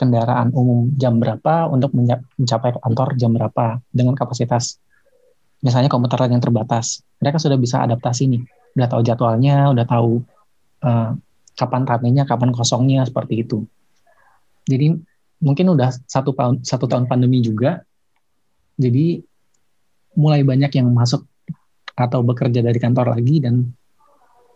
kendaraan 0.00 0.50
umum 0.50 0.90
jam 0.98 1.22
berapa 1.22 1.70
untuk 1.70 1.94
mencapai 1.94 2.74
kantor 2.74 3.14
jam 3.14 3.30
berapa 3.30 3.78
dengan 3.94 4.18
kapasitas 4.18 4.82
misalnya 5.62 5.86
komuter 5.86 6.18
lain 6.18 6.36
yang 6.36 6.44
terbatas. 6.44 7.06
Mereka 7.22 7.38
sudah 7.38 7.54
bisa 7.54 7.78
adaptasi 7.86 8.26
nih, 8.26 8.42
udah 8.74 8.88
tahu 8.90 9.02
jadwalnya, 9.06 9.70
udah 9.70 9.86
tahu 9.86 10.20
uh, 10.82 11.14
kapan 11.54 11.82
ramenya, 11.86 12.26
kapan 12.26 12.50
kosongnya 12.50 13.06
seperti 13.06 13.46
itu. 13.46 13.62
Jadi 14.66 14.98
mungkin 15.38 15.66
udah 15.70 15.94
satu 16.10 16.34
satu 16.66 16.84
tahun 16.90 17.06
pandemi 17.06 17.38
juga, 17.38 17.86
jadi 18.74 19.22
mulai 20.18 20.42
banyak 20.42 20.82
yang 20.82 20.90
masuk 20.90 21.24
atau 21.94 22.20
bekerja 22.26 22.64
dari 22.64 22.78
kantor 22.82 23.14
lagi 23.14 23.38
dan 23.38 23.70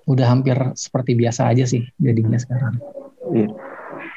udah 0.07 0.27
hampir 0.27 0.55
seperti 0.79 1.19
biasa 1.19 1.51
aja 1.51 1.67
sih 1.67 1.83
jadinya 1.99 2.39
sekarang. 2.39 2.79
Iya. 3.35 3.51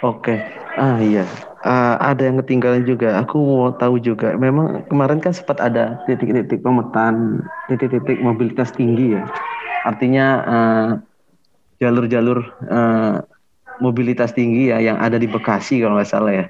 Oke. 0.05 0.39
Ah 0.79 1.01
iya. 1.01 1.27
Uh, 1.59 1.99
ada 1.99 2.23
yang 2.23 2.39
ketinggalan 2.39 2.87
juga. 2.87 3.19
Aku 3.19 3.35
mau 3.35 3.75
tahu 3.75 3.99
juga. 3.99 4.31
Memang 4.39 4.87
kemarin 4.87 5.19
kan 5.19 5.35
sempat 5.35 5.59
ada 5.59 5.99
titik-titik 6.07 6.63
pemetaan 6.63 7.43
titik-titik 7.67 8.21
mobilitas 8.23 8.71
tinggi 8.71 9.19
ya. 9.19 9.27
Artinya 9.83 10.25
uh, 10.47 10.89
jalur-jalur 11.83 12.47
uh, 12.69 13.19
mobilitas 13.83 14.31
tinggi 14.31 14.71
ya 14.71 14.79
yang 14.79 15.03
ada 15.03 15.19
di 15.19 15.27
Bekasi 15.27 15.83
kalau 15.83 15.99
nggak 15.99 16.07
salah 16.07 16.31
ya. 16.31 16.45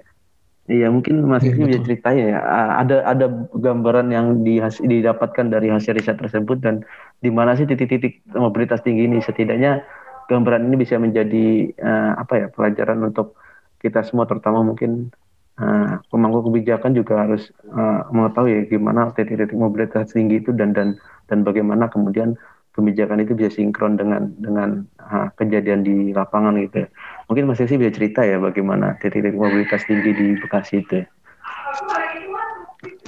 Iya 0.70 0.94
mungkin 0.94 1.26
Mas 1.26 1.42
ya, 1.42 1.58
bisa 1.58 1.82
cerita 1.82 2.14
ya. 2.14 2.38
Ada 2.78 3.02
ada 3.02 3.26
gambaran 3.58 4.14
yang 4.14 4.46
didapatkan 4.86 5.50
dari 5.50 5.74
hasil 5.74 5.98
riset 5.98 6.22
tersebut 6.22 6.62
dan 6.62 6.86
di 7.20 7.30
mana 7.32 7.56
sih 7.56 7.68
titik-titik 7.68 8.24
mobilitas 8.32 8.80
tinggi 8.84 9.08
ini 9.08 9.20
setidaknya 9.20 9.84
gambaran 10.32 10.72
ini 10.72 10.76
bisa 10.80 10.96
menjadi 10.96 11.74
uh, 11.82 12.12
apa 12.22 12.34
ya 12.36 12.48
pelajaran 12.54 13.02
untuk 13.04 13.36
kita 13.84 14.06
semua 14.08 14.24
terutama 14.30 14.64
mungkin 14.64 15.12
uh, 15.60 16.00
pemangku 16.08 16.48
kebijakan 16.48 16.96
juga 16.96 17.28
harus 17.28 17.52
uh, 17.76 18.08
mengetahui 18.14 18.52
ya 18.56 18.62
gimana 18.70 19.12
titik-titik 19.12 19.58
mobilitas 19.58 20.16
tinggi 20.16 20.40
itu 20.40 20.56
dan 20.56 20.72
dan 20.72 20.96
dan 21.28 21.44
bagaimana 21.44 21.92
kemudian 21.92 22.40
kebijakan 22.78 23.26
itu 23.26 23.36
bisa 23.36 23.52
sinkron 23.52 24.00
dengan 24.00 24.32
dengan 24.40 24.88
uh, 25.04 25.28
kejadian 25.36 25.84
di 25.84 26.16
lapangan 26.16 26.56
gitu. 26.64 26.86
Ya. 26.86 26.88
Mungkin 27.28 27.50
Mas 27.50 27.60
Yesi 27.60 27.76
bisa 27.76 27.92
cerita 27.92 28.24
ya 28.24 28.40
bagaimana 28.40 28.96
titik-titik 29.04 29.36
mobilitas 29.36 29.84
tinggi 29.84 30.16
di 30.16 30.28
Bekasi 30.40 30.86
itu. 30.86 31.04
Ya. 31.04 31.06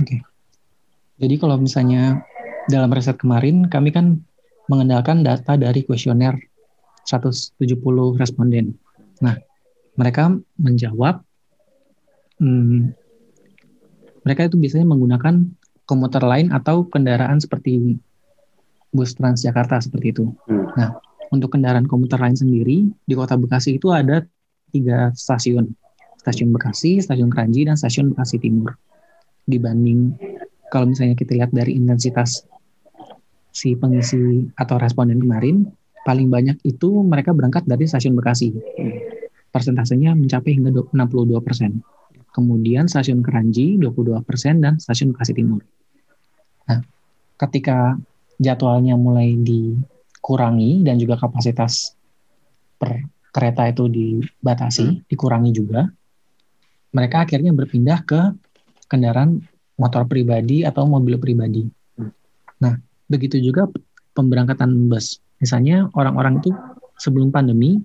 Oke. 0.01 0.17
Jadi 1.21 1.35
kalau 1.37 1.61
misalnya 1.61 2.25
dalam 2.69 2.89
riset 2.93 3.17
kemarin 3.17 3.65
kami 3.65 3.89
kan 3.89 4.21
mengandalkan 4.69 5.25
data 5.25 5.57
dari 5.57 5.81
kuesioner 5.81 6.37
170 7.07 7.57
responden. 8.19 8.77
Nah, 9.21 9.37
mereka 9.97 10.31
menjawab, 10.61 11.25
hmm, 12.37 12.93
mereka 14.21 14.41
itu 14.47 14.55
biasanya 14.57 14.85
menggunakan 14.85 15.35
komuter 15.89 16.23
lain 16.23 16.53
atau 16.53 16.85
kendaraan 16.87 17.41
seperti 17.41 17.97
bus 18.93 19.17
Transjakarta 19.17 19.81
seperti 19.81 20.13
itu. 20.13 20.25
Hmm. 20.45 20.69
Nah, 20.77 20.89
untuk 21.31 21.55
kendaraan 21.55 21.87
komuter 21.87 22.19
lain 22.21 22.37
sendiri 22.37 22.85
di 22.91 23.13
Kota 23.15 23.39
Bekasi 23.39 23.79
itu 23.79 23.89
ada 23.89 24.23
tiga 24.71 25.11
stasiun, 25.15 25.71
stasiun 26.21 26.51
Bekasi, 26.53 27.01
stasiun 27.01 27.31
Keranji, 27.31 27.67
dan 27.67 27.75
stasiun 27.75 28.13
Bekasi 28.13 28.37
Timur. 28.39 28.75
Dibanding 29.47 30.15
kalau 30.71 30.87
misalnya 30.87 31.19
kita 31.19 31.35
lihat 31.35 31.51
dari 31.51 31.75
intensitas 31.75 32.47
si 33.51 33.75
pengisi 33.75 34.47
atau 34.55 34.79
responden 34.79 35.19
kemarin, 35.19 35.67
paling 36.07 36.31
banyak 36.31 36.63
itu 36.63 37.03
mereka 37.03 37.35
berangkat 37.35 37.67
dari 37.67 37.83
stasiun 37.83 38.15
Bekasi. 38.15 38.55
Persentasenya 39.51 40.15
mencapai 40.15 40.55
hingga 40.55 40.71
62 40.71 41.43
persen. 41.43 41.83
Kemudian 42.31 42.87
stasiun 42.87 43.19
Keranji 43.19 43.75
22 43.75 44.23
persen 44.23 44.63
dan 44.63 44.79
stasiun 44.79 45.11
Bekasi 45.11 45.35
Timur. 45.35 45.59
Nah, 46.71 46.79
ketika 47.35 47.99
jadwalnya 48.39 48.95
mulai 48.95 49.35
dikurangi 49.35 50.87
dan 50.87 50.95
juga 50.95 51.19
kapasitas 51.19 51.99
per 52.79 53.03
kereta 53.35 53.67
itu 53.67 53.91
dibatasi, 53.91 55.03
dikurangi 55.11 55.51
juga, 55.51 55.91
mereka 56.95 57.27
akhirnya 57.27 57.51
berpindah 57.51 57.99
ke 58.07 58.19
kendaraan 58.87 59.50
motor 59.81 60.05
pribadi 60.05 60.61
atau 60.61 60.85
mobil 60.85 61.17
pribadi. 61.17 61.65
Hmm. 61.97 62.13
Nah, 62.61 62.77
begitu 63.09 63.41
juga 63.41 63.65
pemberangkatan 64.13 64.69
bus 64.85 65.17
Misalnya 65.41 65.89
orang-orang 65.97 66.37
itu 66.37 66.53
sebelum 67.01 67.33
pandemi 67.33 67.81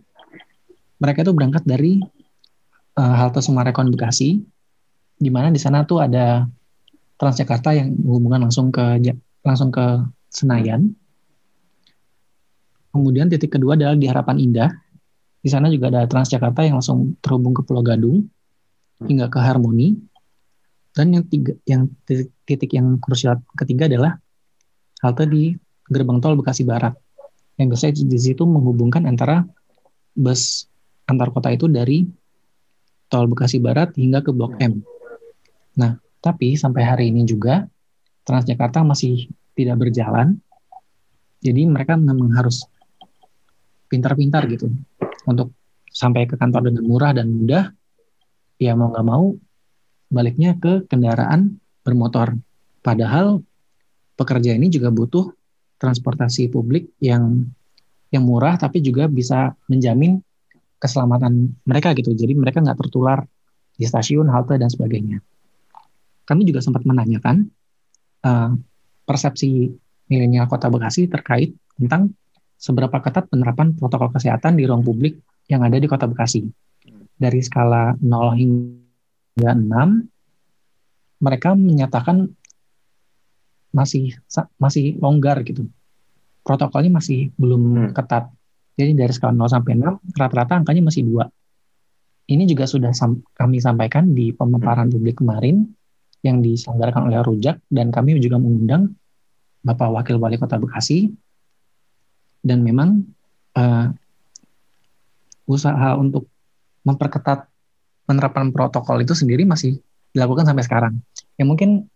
mereka 1.01 1.25
itu 1.25 1.33
berangkat 1.33 1.65
dari 1.65 2.05
uh, 3.01 3.15
halte 3.17 3.41
Sumarekon 3.41 3.89
Bekasi, 3.89 4.45
di 5.17 5.31
mana 5.33 5.49
di 5.49 5.57
sana 5.57 5.83
tuh 5.89 6.05
ada 6.05 6.45
Transjakarta 7.17 7.73
yang 7.73 7.97
menghubungkan 7.97 8.45
langsung 8.45 8.69
ke 8.69 9.01
langsung 9.41 9.73
ke 9.73 10.05
Senayan. 10.29 10.93
Kemudian 12.93 13.33
titik 13.33 13.57
kedua 13.57 13.73
adalah 13.73 13.97
di 13.97 14.05
Harapan 14.05 14.37
Indah. 14.37 14.69
Di 15.41 15.49
sana 15.49 15.73
juga 15.73 15.89
ada 15.89 16.05
Transjakarta 16.05 16.61
yang 16.61 16.77
langsung 16.77 17.17
terhubung 17.25 17.57
ke 17.57 17.65
Pulau 17.65 17.81
Gadung. 17.81 18.29
hingga 18.97 19.29
ke 19.29 19.37
harmoni. 19.37 19.93
Dan 20.97 21.13
yang 21.13 21.25
tiga, 21.29 21.53
yang 21.69 21.93
titik, 22.09 22.33
titik 22.49 22.73
yang 22.73 22.97
krusial 22.97 23.45
ketiga 23.53 23.85
adalah 23.85 24.17
halte 25.05 25.29
di 25.29 25.53
gerbang 25.93 26.25
tol 26.25 26.41
Bekasi 26.41 26.65
Barat. 26.65 26.97
Yang 27.61 27.77
biasanya 27.77 27.93
di 28.09 28.19
situ 28.21 28.49
menghubungkan 28.49 29.05
antara 29.05 29.45
bus 30.17 30.65
antar 31.05 31.29
kota 31.37 31.53
itu 31.53 31.69
dari 31.69 32.09
tol 33.13 33.29
Bekasi 33.29 33.61
Barat 33.61 33.93
hingga 34.01 34.25
ke 34.25 34.33
Blok 34.33 34.57
M. 34.57 34.81
Nah, 35.77 36.01
tapi 36.25 36.57
sampai 36.57 36.83
hari 36.83 37.13
ini 37.13 37.29
juga 37.29 37.69
Transjakarta 38.27 38.83
masih 38.83 39.31
tidak 39.55 39.87
berjalan. 39.87 40.43
Jadi 41.39 41.63
mereka 41.63 41.95
memang 41.95 42.35
harus 42.35 42.67
pintar-pintar 43.87 44.51
gitu 44.51 44.67
untuk 45.31 45.55
sampai 45.95 46.27
ke 46.27 46.35
kantor 46.35 46.75
dengan 46.75 46.83
murah 46.91 47.15
dan 47.15 47.31
mudah. 47.31 47.71
Ya 48.59 48.75
mau 48.75 48.91
nggak 48.91 49.07
mau 49.07 49.39
baliknya 50.11 50.55
ke 50.59 50.87
kendaraan 50.87 51.59
bermotor. 51.83 52.35
Padahal 52.83 53.43
pekerja 54.15 54.55
ini 54.55 54.71
juga 54.71 54.91
butuh 54.91 55.31
transportasi 55.77 56.49
publik 56.49 56.89
yang 57.03 57.47
yang 58.15 58.23
murah 58.25 58.57
tapi 58.57 58.81
juga 58.81 59.11
bisa 59.11 59.53
menjamin 59.67 60.23
keselamatan 60.79 61.53
mereka 61.67 61.93
gitu. 61.95 62.15
Jadi 62.15 62.33
mereka 62.39 62.63
nggak 62.63 62.79
tertular 62.87 63.27
di 63.77 63.85
stasiun, 63.85 64.31
halte 64.33 64.57
dan 64.57 64.71
sebagainya. 64.73 65.21
Kami 66.27 66.43
juga 66.49 66.65
sempat 66.65 66.83
menanyakan 66.89 67.47
uh, 68.25 68.51
persepsi 69.05 69.71
milenial 70.11 70.49
Kota 70.51 70.71
Bekasi 70.73 71.07
terkait 71.07 71.55
tentang 71.77 72.15
seberapa 72.57 72.99
ketat 73.05 73.29
penerapan 73.29 73.77
protokol 73.77 74.11
kesehatan 74.17 74.57
di 74.57 74.65
ruang 74.65 74.83
publik 74.83 75.21
yang 75.47 75.63
ada 75.63 75.77
di 75.77 75.87
Kota 75.87 76.09
Bekasi. 76.09 76.47
Dari 77.17 77.41
skala 77.41 77.97
0 78.01 78.37
hingga 78.37 78.86
hingga 79.37 79.53
6 79.53 81.21
mereka 81.21 81.53
menyatakan 81.53 82.33
masih 83.73 84.17
masih 84.57 84.97
longgar 84.97 85.45
gitu. 85.45 85.69
Protokolnya 86.41 86.97
masih 86.97 87.29
belum 87.37 87.63
hmm. 87.77 87.93
ketat. 87.93 88.33
Jadi 88.77 88.97
dari 88.97 89.13
skala 89.13 89.37
0 89.37 89.49
sampai 89.53 89.77
6 89.77 90.17
rata-rata 90.17 90.57
angkanya 90.65 90.89
masih 90.89 91.05
dua. 91.05 91.29
Ini 92.27 92.49
juga 92.49 92.65
sudah 92.67 92.91
sam 92.97 93.23
kami 93.37 93.61
sampaikan 93.61 94.17
di 94.17 94.33
pemaparan 94.33 94.89
hmm. 94.89 94.95
publik 94.97 95.21
kemarin 95.21 95.69
yang 96.25 96.41
diselenggarakan 96.41 97.13
oleh 97.13 97.21
Rujak 97.23 97.61
dan 97.69 97.93
kami 97.93 98.17
juga 98.19 98.41
mengundang 98.41 98.97
Bapak 99.61 99.93
Wakil 99.93 100.17
Wali 100.17 100.41
Kota 100.41 100.57
Bekasi 100.57 101.13
dan 102.41 102.65
memang 102.65 103.05
uh, 103.55 103.93
usaha 105.47 105.95
untuk 105.95 106.27
memperketat 106.83 107.47
penerapan 108.07 108.55
protokol 108.55 109.03
itu 109.03 109.13
sendiri 109.13 109.43
masih 109.43 109.83
dilakukan 110.15 110.47
sampai 110.49 110.65
sekarang. 110.65 110.95
Ya 111.37 111.45
mungkin 111.45 111.91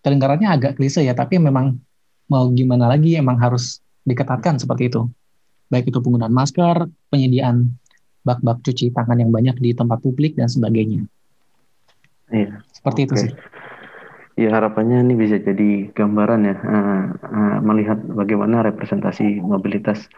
kedengarannya 0.00 0.48
agak 0.48 0.80
klise 0.80 1.02
ya, 1.04 1.12
tapi 1.12 1.36
memang 1.36 1.76
mau 2.30 2.48
gimana 2.54 2.88
lagi 2.88 3.18
emang 3.18 3.36
harus 3.36 3.82
diketatkan 4.06 4.56
seperti 4.56 4.88
itu. 4.88 5.10
Baik 5.68 5.92
itu 5.92 5.98
penggunaan 6.00 6.32
masker, 6.32 6.88
penyediaan 7.12 7.76
bak-bak 8.22 8.62
cuci 8.62 8.94
tangan 8.94 9.18
yang 9.18 9.34
banyak 9.34 9.58
di 9.58 9.74
tempat 9.74 9.98
publik 10.00 10.38
dan 10.38 10.46
sebagainya. 10.46 11.04
Iya. 12.30 12.62
Seperti 12.72 13.00
okay. 13.02 13.06
itu 13.06 13.14
sih. 13.28 13.32
Ya 14.32 14.48
harapannya 14.48 15.04
ini 15.04 15.12
bisa 15.12 15.36
jadi 15.36 15.92
gambaran 15.92 16.40
ya 16.48 16.56
uh, 16.56 17.04
uh, 17.20 17.56
melihat 17.60 18.00
bagaimana 18.00 18.64
representasi 18.64 19.44
mobilitas 19.44 20.08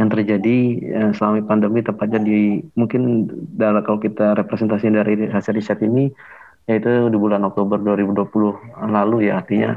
yang 0.00 0.08
terjadi 0.08 0.56
uh, 0.96 1.12
selama 1.12 1.44
pandemi 1.44 1.84
tepatnya 1.84 2.24
di 2.24 2.64
mungkin 2.72 3.28
dalam 3.60 3.84
kalau 3.84 4.00
kita 4.00 4.32
representasi 4.40 4.88
dari 4.88 5.28
hasil 5.28 5.52
riset 5.52 5.84
ini 5.84 6.08
yaitu 6.64 7.12
di 7.12 7.18
bulan 7.20 7.44
Oktober 7.44 7.76
2020 7.76 8.32
lalu 8.88 9.28
ya 9.28 9.44
artinya 9.44 9.76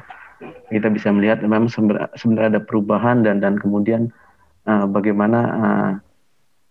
kita 0.71 0.87
bisa 0.87 1.11
melihat 1.11 1.43
memang 1.43 1.67
sebenarnya 2.15 2.59
ada 2.59 2.61
perubahan 2.63 3.23
dan 3.23 3.43
dan 3.43 3.59
kemudian 3.59 4.11
uh, 4.67 4.87
bagaimana 4.87 5.39
uh, 5.39 5.91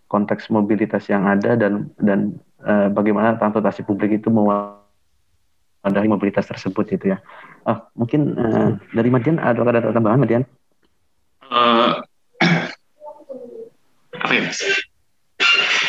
konteks 0.09 0.53
mobilitas 0.53 1.09
yang 1.09 1.25
ada 1.25 1.57
dan 1.57 1.89
dan 1.97 2.37
uh, 2.61 2.89
bagaimana 2.93 3.33
transportasi 3.41 3.81
publik 3.81 4.21
itu 4.21 4.29
mewadahi 4.29 6.05
mobilitas 6.05 6.45
tersebut 6.45 6.93
itu 6.93 7.17
ya. 7.17 7.17
Uh, 7.65 7.81
mungkin 7.97 8.37
uh, 8.37 8.77
dari 8.93 9.09
Madian 9.09 9.41
ada 9.41 9.65
ada 9.65 9.89
tambahan 9.89 10.21
Madian? 10.21 10.43
Uh, 11.49 12.02
apa 14.33 14.41
ya? 14.41 14.51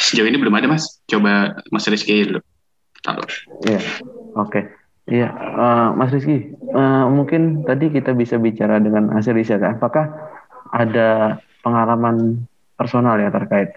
Sejauh 0.04 0.28
ini 0.28 0.36
belum 0.36 0.52
ada 0.52 0.68
mas. 0.68 1.00
Coba 1.08 1.56
Mas 1.72 1.88
Rizky 1.88 2.28
dulu. 2.28 2.40
Iya, 3.64 3.80
oke. 4.36 4.48
Okay. 4.48 4.64
Iya, 5.04 5.28
uh, 5.36 5.88
Mas 5.92 6.08
Rizky, 6.16 6.56
uh, 6.72 7.04
mungkin 7.12 7.60
tadi 7.68 7.92
kita 7.92 8.16
bisa 8.16 8.40
bicara 8.40 8.80
dengan 8.80 9.12
hasil 9.12 9.36
riset. 9.36 9.60
Apakah 9.60 10.08
ada 10.72 11.36
pengalaman 11.60 12.48
personal 12.80 13.20
ya 13.20 13.28
terkait 13.28 13.76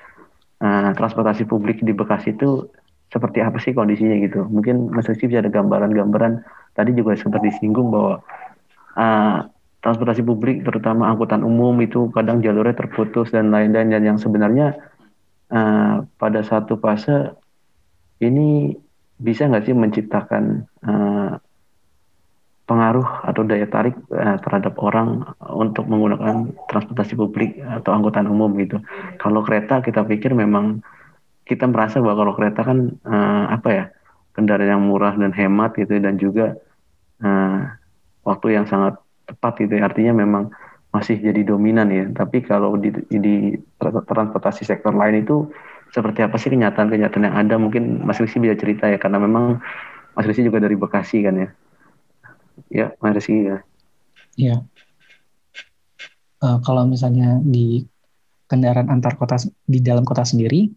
uh, 0.63 0.95
transportasi 0.95 1.43
publik 1.43 1.83
di 1.83 1.91
Bekasi 1.91 2.31
itu 2.31 2.71
seperti 3.11 3.43
apa 3.43 3.59
sih 3.59 3.75
kondisinya 3.75 4.15
gitu? 4.23 4.47
Mungkin 4.47 4.87
Mas 4.95 5.11
Rizky 5.11 5.27
bisa 5.27 5.43
ada 5.43 5.51
gambaran-gambaran. 5.51 6.47
Tadi 6.71 6.95
juga 6.95 7.19
sempat 7.19 7.43
disinggung 7.43 7.91
bahwa 7.91 8.23
uh, 8.95 9.51
transportasi 9.81 10.25
publik 10.25 10.65
terutama 10.65 11.07
angkutan 11.07 11.45
umum 11.45 11.77
itu 11.79 12.09
kadang 12.11 12.41
jalurnya 12.41 12.73
terputus 12.73 13.29
dan 13.29 13.53
lain-lain 13.53 13.93
dan 13.93 14.03
yang 14.03 14.17
sebenarnya 14.17 14.73
uh, 15.53 16.03
pada 16.17 16.41
satu 16.41 16.81
fase 16.81 17.33
ini 18.19 18.73
bisa 19.17 19.45
nggak 19.45 19.65
sih 19.65 19.75
menciptakan 19.77 20.65
uh, 20.85 21.37
pengaruh 22.67 23.23
atau 23.23 23.41
daya 23.47 23.65
tarik 23.69 23.95
uh, 24.11 24.37
terhadap 24.43 24.75
orang 24.83 25.23
untuk 25.55 25.87
menggunakan 25.87 26.51
transportasi 26.67 27.15
publik 27.15 27.57
atau 27.63 27.95
angkutan 27.95 28.27
umum 28.27 28.51
gitu. 28.59 28.83
Kalau 29.21 29.41
kereta 29.41 29.79
kita 29.79 30.03
pikir 30.03 30.35
memang 30.35 30.83
kita 31.47 31.63
merasa 31.63 32.03
bahwa 32.03 32.27
kalau 32.27 32.33
kereta 32.35 32.61
kan 32.67 32.91
uh, 33.07 33.45
apa 33.55 33.69
ya 33.71 33.85
kendaraan 34.35 34.77
yang 34.77 34.83
murah 34.83 35.15
dan 35.15 35.31
hemat 35.31 35.79
gitu 35.79 35.95
dan 35.97 36.19
juga 36.19 36.59
uh, 37.23 37.71
waktu 38.27 38.59
yang 38.59 38.67
sangat 38.67 38.99
tepat 39.27 39.53
gitu 39.61 39.73
ya. 39.77 39.85
artinya 39.85 40.13
memang 40.15 40.49
masih 40.95 41.19
jadi 41.19 41.43
dominan 41.43 41.91
ya. 41.91 42.07
Tapi 42.09 42.41
kalau 42.41 42.79
di, 42.79 42.89
di 43.11 43.53
transportasi 43.81 44.63
sektor 44.63 44.95
lain 44.95 45.21
itu 45.21 45.51
seperti 45.91 46.23
apa 46.23 46.35
sih 46.39 46.49
kenyataan-kenyataan 46.51 47.27
yang 47.27 47.37
ada? 47.37 47.55
Mungkin 47.59 48.03
Mas 48.07 48.17
Rizky 48.17 48.39
bisa 48.39 48.55
cerita 48.55 48.87
ya 48.87 48.97
karena 48.97 49.19
memang 49.21 49.59
Mas 50.15 50.25
Rizky 50.25 50.47
juga 50.47 50.63
dari 50.63 50.79
Bekasi 50.79 51.27
kan 51.27 51.35
ya. 51.35 51.49
Ya 52.71 52.87
Mas 53.03 53.13
Rizky 53.19 53.45
ya. 53.45 53.57
Iya. 54.37 54.57
Uh, 56.37 56.61
kalau 56.61 56.85
misalnya 56.85 57.41
di 57.41 57.83
kendaraan 58.47 58.87
antar 58.87 59.17
kota 59.19 59.41
di 59.67 59.81
dalam 59.81 60.05
kota 60.05 60.23
sendiri 60.23 60.69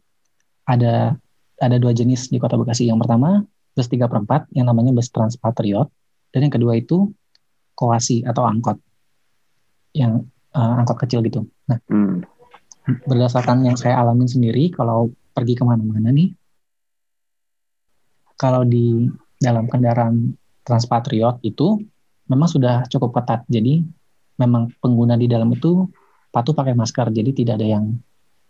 ada 0.65 1.15
ada 1.61 1.77
dua 1.77 1.93
jenis 1.93 2.33
di 2.33 2.41
kota 2.41 2.59
Bekasi. 2.59 2.89
Yang 2.89 3.07
pertama 3.07 3.45
bus 3.77 3.87
3 3.87 4.11
per 4.11 4.19
4 4.51 4.57
yang 4.57 4.67
namanya 4.67 4.91
bus 4.91 5.13
Transpatriot. 5.13 5.89
Dan 6.31 6.47
yang 6.47 6.55
kedua 6.55 6.79
itu 6.79 7.11
koasi 7.81 8.21
atau 8.29 8.45
angkot 8.45 8.77
yang 9.97 10.29
uh, 10.53 10.75
angkot 10.77 11.01
kecil 11.01 11.25
gitu. 11.25 11.49
Nah, 11.64 11.81
hmm. 11.88 13.09
berdasarkan 13.09 13.64
yang 13.64 13.81
saya 13.81 13.97
alamin 13.97 14.29
sendiri, 14.29 14.69
kalau 14.69 15.09
pergi 15.33 15.57
ke 15.57 15.64
mana-mana 15.64 16.12
nih, 16.12 16.37
kalau 18.37 18.69
di 18.69 19.09
dalam 19.40 19.64
kendaraan 19.64 20.37
Transpatriot 20.61 21.40
itu 21.40 21.81
memang 22.29 22.47
sudah 22.47 22.85
cukup 22.93 23.16
ketat. 23.16 23.49
Jadi 23.49 23.81
memang 24.37 24.69
pengguna 24.79 25.16
di 25.16 25.25
dalam 25.25 25.49
itu 25.51 25.88
patuh 26.29 26.53
pakai 26.53 26.77
masker. 26.77 27.09
Jadi 27.09 27.33
tidak 27.33 27.57
ada 27.59 27.81
yang 27.81 27.85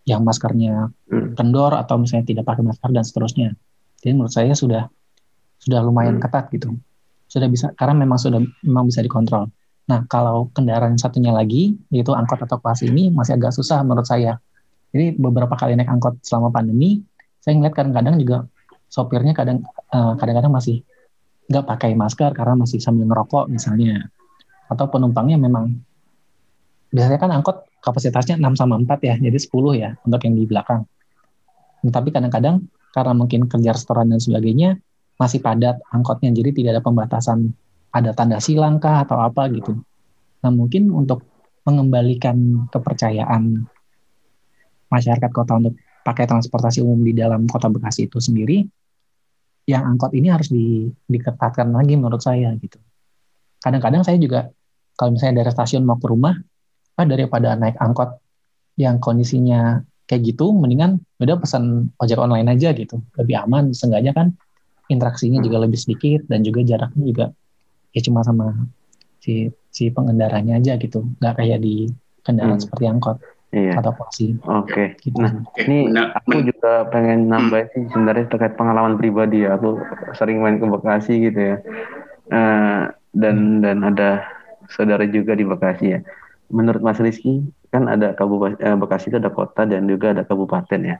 yang 0.04 0.26
maskernya 0.26 0.90
hmm. 1.06 1.38
kendor 1.38 1.78
atau 1.78 2.02
misalnya 2.02 2.26
tidak 2.26 2.44
pakai 2.50 2.66
masker 2.66 2.90
dan 2.90 3.04
seterusnya. 3.06 3.48
Jadi 4.02 4.12
menurut 4.18 4.34
saya 4.34 4.52
sudah 4.58 4.90
sudah 5.62 5.80
lumayan 5.86 6.18
hmm. 6.18 6.24
ketat 6.26 6.50
gitu 6.50 6.74
sudah 7.30 7.46
bisa 7.46 7.70
karena 7.78 7.94
memang 7.94 8.18
sudah 8.18 8.42
memang 8.66 8.90
bisa 8.90 9.00
dikontrol. 9.06 9.46
Nah, 9.86 10.02
kalau 10.10 10.50
kendaraan 10.50 10.98
satunya 10.98 11.30
lagi 11.30 11.78
yaitu 11.94 12.10
angkot 12.10 12.42
atau 12.42 12.58
kelas 12.58 12.82
ini 12.82 13.14
masih 13.14 13.38
agak 13.38 13.54
susah 13.54 13.86
menurut 13.86 14.06
saya. 14.06 14.42
Jadi 14.90 15.14
beberapa 15.14 15.54
kali 15.54 15.78
naik 15.78 15.86
angkot 15.86 16.18
selama 16.26 16.50
pandemi, 16.50 16.98
saya 17.38 17.54
ngeliat 17.54 17.74
kadang-kadang 17.78 18.18
juga 18.18 18.50
sopirnya 18.90 19.30
kadang 19.30 19.62
uh, 19.94 20.18
kadang-kadang 20.18 20.50
masih 20.50 20.82
nggak 21.46 21.66
pakai 21.66 21.94
masker 21.94 22.34
karena 22.34 22.58
masih 22.58 22.82
sambil 22.82 23.06
ngerokok 23.06 23.46
misalnya. 23.46 24.10
Atau 24.66 24.90
penumpangnya 24.90 25.38
memang 25.38 25.78
biasanya 26.90 27.18
kan 27.22 27.30
angkot 27.30 27.70
kapasitasnya 27.78 28.42
6 28.42 28.58
sama 28.58 28.74
4 28.82 28.90
ya, 29.06 29.14
jadi 29.22 29.38
10 29.38 29.78
ya 29.78 29.90
untuk 30.02 30.20
yang 30.26 30.34
di 30.34 30.44
belakang. 30.50 30.82
Nah, 31.86 31.92
tapi 31.94 32.10
kadang-kadang 32.10 32.66
karena 32.90 33.12
mungkin 33.14 33.46
kerja 33.46 33.70
restoran 33.74 34.10
dan 34.10 34.18
sebagainya, 34.18 34.76
masih 35.20 35.44
padat 35.44 35.76
angkotnya 35.92 36.32
jadi 36.32 36.50
tidak 36.56 36.70
ada 36.80 36.82
pembatasan 36.82 37.52
ada 37.92 38.16
tanda 38.16 38.40
silang 38.40 38.80
kah 38.80 39.04
atau 39.04 39.20
apa 39.20 39.52
gitu. 39.52 39.76
Nah 40.40 40.50
mungkin 40.50 40.88
untuk 40.88 41.26
mengembalikan 41.68 42.66
kepercayaan 42.72 43.68
masyarakat 44.88 45.30
kota 45.30 45.60
untuk 45.60 45.74
pakai 46.00 46.24
transportasi 46.24 46.80
umum 46.80 47.04
di 47.04 47.12
dalam 47.12 47.44
kota 47.44 47.68
Bekasi 47.68 48.08
itu 48.08 48.16
sendiri, 48.18 48.64
yang 49.68 49.84
angkot 49.86 50.16
ini 50.16 50.32
harus 50.32 50.48
di, 50.48 50.88
diketatkan 50.88 51.70
lagi 51.70 51.94
menurut 51.94 52.24
saya 52.24 52.50
gitu. 52.56 52.80
Kadang-kadang 53.60 54.02
saya 54.02 54.16
juga 54.16 54.48
kalau 54.96 55.14
misalnya 55.14 55.44
dari 55.44 55.52
stasiun 55.52 55.84
mau 55.84 56.00
ke 56.00 56.08
rumah, 56.08 56.34
ah 56.96 57.06
daripada 57.06 57.54
naik 57.54 57.76
angkot 57.76 58.16
yang 58.80 58.96
kondisinya 58.96 59.84
kayak 60.08 60.34
gitu, 60.34 60.50
mendingan 60.56 60.98
udah 61.20 61.36
pesan 61.38 61.92
ojek 62.00 62.18
online 62.18 62.48
aja 62.50 62.72
gitu, 62.72 62.98
lebih 63.20 63.36
aman. 63.46 63.70
Seenggaknya 63.76 64.16
kan 64.16 64.34
interaksinya 64.90 65.38
juga 65.38 65.62
lebih 65.62 65.78
sedikit 65.78 66.26
dan 66.26 66.42
juga 66.42 66.66
jaraknya 66.66 67.04
juga 67.06 67.26
ya 67.94 68.00
cuma 68.02 68.26
sama 68.26 68.54
si 69.22 69.52
si 69.70 69.92
pengendaranya 69.92 70.58
aja 70.58 70.74
gitu, 70.80 71.06
nggak 71.22 71.34
kayak 71.38 71.62
di 71.62 71.86
kendaraan 72.26 72.58
hmm. 72.58 72.64
seperti 72.66 72.84
angkot 72.90 73.16
iya. 73.54 73.78
atau 73.78 73.92
taksi. 73.94 74.38
Oke. 74.42 74.66
Okay. 74.66 74.86
Gitu. 74.98 75.18
Nah, 75.20 75.32
Oke, 75.46 75.62
ini 75.66 75.78
benar- 75.90 76.12
aku 76.18 76.30
men- 76.34 76.46
juga 76.50 76.72
pengen 76.90 77.20
nambah 77.30 77.62
sih 77.70 77.82
sebenarnya 77.94 78.24
terkait 78.30 78.54
pengalaman 78.58 78.98
pribadi 78.98 79.46
ya. 79.46 79.54
Aku 79.56 79.78
sering 80.18 80.42
main 80.42 80.58
ke 80.58 80.66
Bekasi 80.66 81.14
gitu 81.30 81.38
ya. 81.38 81.56
Eh, 82.30 82.82
dan 83.10 83.36
dan 83.62 83.78
ada 83.82 84.26
saudara 84.70 85.06
juga 85.06 85.38
di 85.38 85.46
Bekasi 85.46 85.86
ya. 85.98 86.00
Menurut 86.50 86.82
Mas 86.82 86.98
Rizky 86.98 87.46
kan 87.70 87.86
ada 87.86 88.14
kabupaten 88.18 88.58
eh, 88.58 88.76
Bekasi 88.78 89.14
itu 89.14 89.18
ada 89.22 89.30
kota 89.30 89.62
dan 89.66 89.86
juga 89.86 90.14
ada 90.14 90.26
kabupaten 90.26 90.80
ya. 90.82 90.96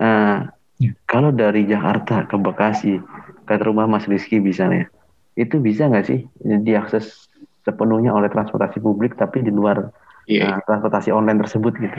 Eh, 0.00 0.38
Ya. 0.80 0.96
Kalau 1.04 1.28
dari 1.28 1.68
Jakarta 1.68 2.24
ke 2.24 2.40
Bekasi 2.40 2.96
ke 3.44 3.54
rumah 3.60 3.84
Mas 3.84 4.08
Rizky 4.08 4.40
misalnya, 4.40 4.88
itu 5.36 5.60
bisa 5.60 5.86
nggak 5.92 6.06
sih 6.08 6.24
diakses 6.40 7.28
sepenuhnya 7.60 8.16
oleh 8.16 8.32
transportasi 8.32 8.80
publik 8.80 9.14
tapi 9.20 9.44
di 9.44 9.52
luar 9.52 9.92
Iya. 10.30 10.56
eh, 10.56 10.58
transportasi 10.64 11.10
online 11.10 11.42
tersebut 11.42 11.74
gitu? 11.80 11.98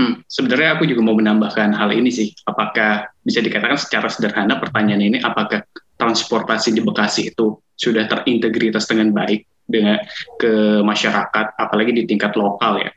Hmm, 0.00 0.20
sebenarnya 0.28 0.76
aku 0.76 0.84
juga 0.84 1.00
mau 1.00 1.16
menambahkan 1.16 1.72
hal 1.72 1.90
ini 1.96 2.12
sih. 2.12 2.28
Apakah 2.44 3.08
bisa 3.24 3.40
dikatakan 3.40 3.80
secara 3.80 4.08
sederhana 4.12 4.60
pertanyaan 4.60 5.00
ini 5.00 5.18
apakah 5.20 5.64
transportasi 5.96 6.76
di 6.76 6.80
Bekasi 6.84 7.32
itu 7.32 7.56
sudah 7.76 8.04
terintegritas 8.08 8.84
dengan 8.84 9.12
baik 9.16 9.48
dengan 9.64 9.96
ke 10.36 10.82
masyarakat, 10.84 11.56
apalagi 11.56 11.94
di 11.94 12.02
tingkat 12.04 12.36
lokal 12.36 12.84
ya? 12.84 12.90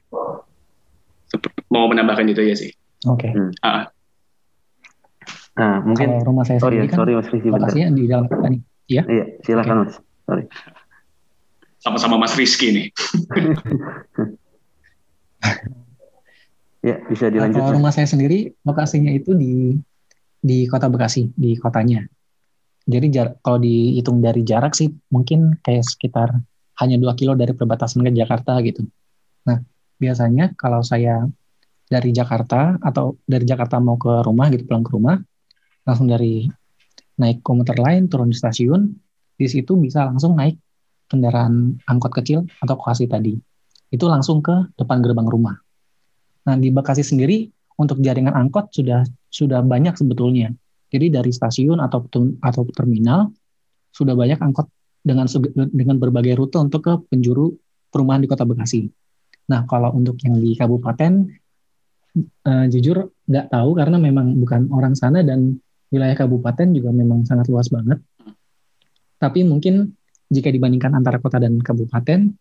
Mau 1.72 1.88
menambahkan 1.88 2.28
itu 2.28 2.42
ya 2.44 2.56
sih. 2.56 2.72
Oke. 3.08 3.30
Ah, 3.64 3.93
Nah, 5.54 5.86
mungkin 5.86 6.08
Kalau 6.10 6.26
rumah 6.34 6.44
saya 6.44 6.58
Oh 6.58 6.66
sendiri 6.66 6.82
iya, 6.82 6.90
kan 6.90 6.98
sorry 6.98 7.14
Mas 7.14 7.30
Rizky 7.30 7.48
bentar. 7.48 7.60
lokasinya 7.62 7.88
di 7.94 8.04
dalam 8.10 8.26
kota 8.26 8.48
nih. 8.50 8.62
Iya, 8.90 9.04
silakan 9.42 9.76
Mas. 9.86 9.96
Sorry. 10.24 10.44
sama-sama 11.78 12.16
Mas 12.16 12.34
Rizky 12.34 12.72
nih. 12.72 12.88
Ya, 16.84 17.00
bisa 17.08 17.32
Nah, 17.32 17.48
dilanjut. 17.48 17.64
kalau 17.64 17.80
rumah 17.80 17.96
saya 17.96 18.04
sendiri 18.04 18.52
lokasinya 18.68 19.08
itu 19.08 19.32
di 19.32 19.72
di 20.44 20.68
kota 20.68 20.92
Bekasi, 20.92 21.32
di 21.32 21.56
kotanya. 21.56 22.04
Jadi 22.84 23.08
jar- 23.08 23.40
kalau 23.40 23.56
dihitung 23.56 24.20
dari 24.20 24.44
jarak 24.44 24.76
sih 24.76 24.92
mungkin 25.08 25.56
kayak 25.64 25.88
sekitar 25.88 26.44
hanya 26.84 27.00
2 27.00 27.16
kilo 27.16 27.40
dari 27.40 27.56
perbatasan 27.56 28.04
ke 28.04 28.12
Jakarta 28.12 28.60
gitu. 28.60 28.84
Nah, 29.48 29.64
biasanya 29.96 30.52
kalau 30.60 30.84
saya 30.84 31.24
dari 31.88 32.12
Jakarta 32.12 32.76
atau 32.84 33.16
dari 33.24 33.48
Jakarta 33.48 33.80
mau 33.80 33.96
ke 33.96 34.20
rumah 34.20 34.52
gitu 34.52 34.68
pulang 34.68 34.84
ke 34.84 34.92
rumah, 34.92 35.16
langsung 35.84 36.08
dari 36.08 36.48
naik 37.20 37.46
komuter 37.46 37.78
lain 37.78 38.10
turun 38.10 38.32
di 38.32 38.38
stasiun, 38.38 38.90
di 39.38 39.48
situ 39.48 39.78
bisa 39.78 40.08
langsung 40.08 40.34
naik 40.34 40.58
kendaraan 41.12 41.78
angkot 41.86 42.14
kecil 42.16 42.48
atau 42.64 42.76
koasi 42.80 43.06
tadi. 43.06 43.38
Itu 43.94 44.10
langsung 44.10 44.42
ke 44.42 44.74
depan 44.74 45.06
gerbang 45.06 45.30
rumah. 45.30 45.54
Nah, 46.50 46.56
di 46.58 46.74
Bekasi 46.74 47.06
sendiri 47.06 47.46
untuk 47.78 48.02
jaringan 48.02 48.34
angkot 48.34 48.74
sudah 48.74 49.06
sudah 49.30 49.62
banyak 49.62 49.94
sebetulnya. 49.94 50.50
Jadi 50.90 51.10
dari 51.10 51.32
stasiun 51.34 51.82
atau 51.82 52.06
atau 52.42 52.62
terminal 52.74 53.34
sudah 53.94 54.14
banyak 54.18 54.42
angkot 54.42 54.70
dengan 55.04 55.30
dengan 55.70 55.96
berbagai 56.02 56.38
rute 56.38 56.58
untuk 56.58 56.82
ke 56.86 56.94
penjuru 57.12 57.54
perumahan 57.94 58.22
di 58.22 58.30
Kota 58.30 58.46
Bekasi. 58.46 58.90
Nah, 59.50 59.68
kalau 59.70 59.94
untuk 59.94 60.18
yang 60.24 60.40
di 60.40 60.56
kabupaten 60.56 61.12
eh, 62.22 62.66
jujur 62.72 63.10
nggak 63.30 63.48
tahu 63.52 63.70
karena 63.78 63.98
memang 64.00 64.38
bukan 64.40 64.72
orang 64.72 64.94
sana 64.98 65.22
dan 65.22 65.60
wilayah 65.94 66.18
kabupaten 66.18 66.74
juga 66.74 66.90
memang 66.90 67.30
sangat 67.30 67.46
luas 67.54 67.70
banget. 67.70 68.02
Tapi 69.22 69.46
mungkin 69.46 69.94
jika 70.34 70.50
dibandingkan 70.50 70.98
antara 70.98 71.22
kota 71.22 71.38
dan 71.38 71.62
kabupaten, 71.62 72.34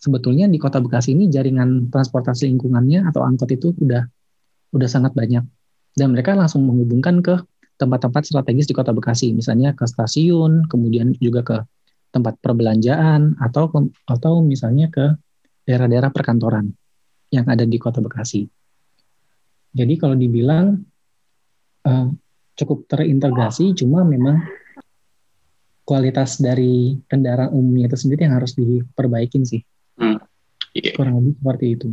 sebetulnya 0.00 0.48
di 0.48 0.56
Kota 0.56 0.80
Bekasi 0.80 1.12
ini 1.12 1.28
jaringan 1.28 1.92
transportasi 1.92 2.48
lingkungannya 2.48 3.04
atau 3.04 3.22
angkot 3.22 3.52
itu 3.52 3.76
udah 3.76 4.08
udah 4.72 4.88
sangat 4.88 5.12
banyak 5.12 5.44
dan 5.96 6.12
mereka 6.12 6.36
langsung 6.36 6.68
menghubungkan 6.68 7.24
ke 7.24 7.40
tempat-tempat 7.76 8.28
strategis 8.28 8.68
di 8.68 8.74
Kota 8.76 8.92
Bekasi, 8.92 9.32
misalnya 9.32 9.72
ke 9.72 9.84
stasiun, 9.84 10.68
kemudian 10.68 11.16
juga 11.20 11.40
ke 11.44 11.56
tempat 12.12 12.40
perbelanjaan 12.40 13.36
atau 13.40 13.68
atau 14.08 14.40
misalnya 14.40 14.88
ke 14.88 15.12
daerah-daerah 15.68 16.08
perkantoran 16.12 16.72
yang 17.32 17.44
ada 17.48 17.64
di 17.68 17.76
Kota 17.76 18.00
Bekasi. 18.00 18.48
Jadi 19.76 19.94
kalau 20.00 20.16
dibilang 20.16 20.80
eh, 21.84 22.06
cukup 22.56 22.88
terintegrasi, 22.88 23.76
cuma 23.76 24.02
memang 24.02 24.40
kualitas 25.86 26.42
dari 26.42 26.98
kendaraan 27.06 27.54
umumnya 27.54 27.86
itu 27.86 28.08
sendiri 28.08 28.26
yang 28.26 28.34
harus 28.40 28.56
diperbaikin 28.58 29.46
sih. 29.46 29.62
Iya. 30.76 30.92
Kurang 30.92 31.24
lebih 31.24 31.32
seperti 31.40 31.66
itu. 31.72 31.88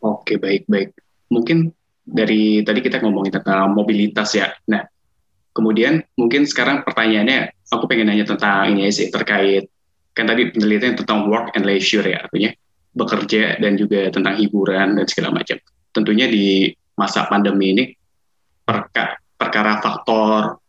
Oke, 0.00 0.40
baik, 0.40 0.64
baik. 0.64 0.96
Mungkin 1.28 1.68
dari 2.00 2.64
tadi 2.64 2.80
kita 2.80 3.04
ngomongin 3.04 3.36
tentang 3.36 3.76
mobilitas 3.76 4.32
ya. 4.32 4.48
Nah, 4.72 4.80
kemudian 5.52 6.00
mungkin 6.16 6.48
sekarang 6.48 6.80
pertanyaannya, 6.88 7.68
aku 7.68 7.84
pengen 7.84 8.08
nanya 8.08 8.24
tentang 8.24 8.72
ini 8.72 8.88
sih, 8.88 9.12
terkait, 9.12 9.68
kan 10.16 10.24
tadi 10.24 10.48
penelitian 10.48 10.96
tentang 10.96 11.28
work 11.28 11.52
and 11.52 11.68
leisure 11.68 12.02
ya, 12.02 12.24
artinya 12.24 12.50
bekerja 12.90 13.60
dan 13.60 13.76
juga 13.76 14.10
tentang 14.10 14.34
hiburan 14.40 14.96
dan 14.96 15.04
segala 15.06 15.36
macam. 15.36 15.60
Tentunya 15.92 16.26
di 16.26 16.72
masa 16.96 17.28
pandemi 17.28 17.76
ini, 17.76 17.84
perka- 18.64 19.20
perkara 19.40 19.80
faktor 19.80 20.60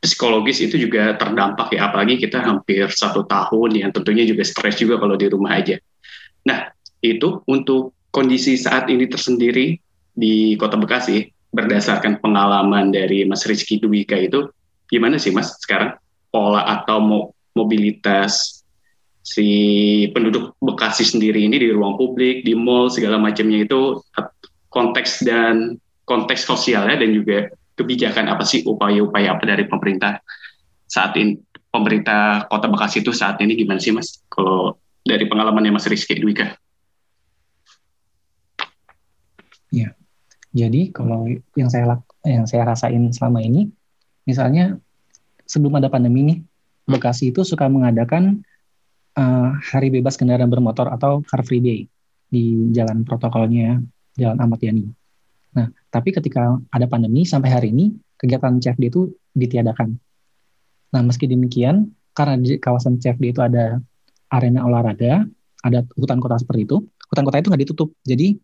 psikologis 0.00 0.64
itu 0.64 0.80
juga 0.80 1.12
terdampak 1.20 1.76
ya, 1.76 1.92
apalagi 1.92 2.16
kita 2.16 2.40
hampir 2.40 2.88
satu 2.88 3.28
tahun 3.28 3.76
yang 3.76 3.90
tentunya 3.92 4.24
juga 4.24 4.40
stres 4.48 4.80
juga 4.80 4.96
kalau 4.96 5.20
di 5.20 5.28
rumah 5.28 5.60
aja. 5.60 5.76
Nah, 6.48 6.72
itu 7.04 7.44
untuk 7.44 7.92
kondisi 8.08 8.56
saat 8.56 8.88
ini 8.88 9.04
tersendiri 9.04 9.76
di 10.16 10.56
Kota 10.56 10.80
Bekasi 10.80 11.28
berdasarkan 11.52 12.24
pengalaman 12.24 12.88
dari 12.88 13.28
Mas 13.28 13.44
Rizky 13.44 13.76
Dwika 13.76 14.16
itu 14.16 14.48
gimana 14.88 15.20
sih 15.20 15.34
Mas 15.34 15.52
sekarang 15.60 16.00
pola 16.32 16.64
atau 16.64 17.02
mo- 17.02 17.28
mobilitas 17.52 18.64
si 19.26 19.48
penduduk 20.14 20.54
Bekasi 20.62 21.02
sendiri 21.02 21.44
ini 21.44 21.58
di 21.58 21.68
ruang 21.74 21.98
publik, 21.98 22.46
di 22.46 22.54
mall 22.54 22.88
segala 22.88 23.18
macamnya 23.18 23.66
itu 23.66 24.00
konteks 24.70 25.26
dan 25.26 25.76
konteks 26.06 26.46
sosialnya 26.46 27.02
dan 27.02 27.10
juga 27.10 27.50
kebijakan 27.76 28.32
apa 28.32 28.42
sih 28.42 28.64
upaya-upaya 28.64 29.36
apa 29.36 29.44
dari 29.44 29.68
pemerintah 29.68 30.18
saat 30.88 31.12
ini 31.20 31.36
pemerintah 31.68 32.48
Kota 32.48 32.72
Bekasi 32.72 33.04
itu 33.04 33.12
saat 33.12 33.36
ini 33.44 33.52
gimana 33.52 33.78
sih 33.78 33.92
Mas 33.92 34.24
kalau 34.32 34.80
dari 35.04 35.28
pengalamannya 35.28 35.76
Mas 35.76 35.86
Rizky 35.86 36.16
Dwika? 36.16 36.56
Jadi 40.56 40.88
kalau 40.88 41.28
yang 41.52 41.68
saya 41.68 42.00
yang 42.24 42.48
saya 42.48 42.64
rasain 42.64 43.12
selama 43.12 43.44
ini, 43.44 43.68
misalnya 44.24 44.80
sebelum 45.44 45.76
ada 45.76 45.92
pandemi 45.92 46.24
nih, 46.24 46.38
Bekasi 46.88 47.28
itu 47.36 47.44
suka 47.44 47.68
mengadakan 47.68 48.40
eh, 49.20 49.50
hari 49.68 49.92
bebas 49.92 50.16
kendaraan 50.16 50.48
bermotor 50.48 50.88
atau 50.88 51.20
Car 51.28 51.44
Free 51.44 51.60
Day 51.60 51.80
di 52.32 52.72
jalan 52.72 53.04
protokolnya 53.04 53.84
Jalan 54.16 54.40
Ahmad 54.40 54.64
Yani. 54.64 54.88
Nah, 55.56 55.72
tapi 55.88 56.12
ketika 56.12 56.60
ada 56.68 56.84
pandemi 56.84 57.24
sampai 57.24 57.48
hari 57.48 57.68
ini 57.72 57.96
kegiatan 58.20 58.60
CFD 58.60 58.92
itu 58.92 59.08
ditiadakan. 59.32 59.96
Nah, 60.92 61.02
meski 61.02 61.24
demikian, 61.24 61.96
karena 62.12 62.36
di 62.36 62.60
kawasan 62.60 63.00
CFD 63.00 63.32
itu 63.32 63.40
ada 63.40 63.80
arena 64.28 64.68
olahraga, 64.68 65.24
ada 65.64 65.80
hutan 65.96 66.20
kota 66.20 66.36
seperti 66.36 66.68
itu, 66.68 66.76
hutan 67.08 67.24
kota 67.24 67.40
itu 67.40 67.48
nggak 67.48 67.62
ditutup. 67.64 67.88
Jadi 68.04 68.36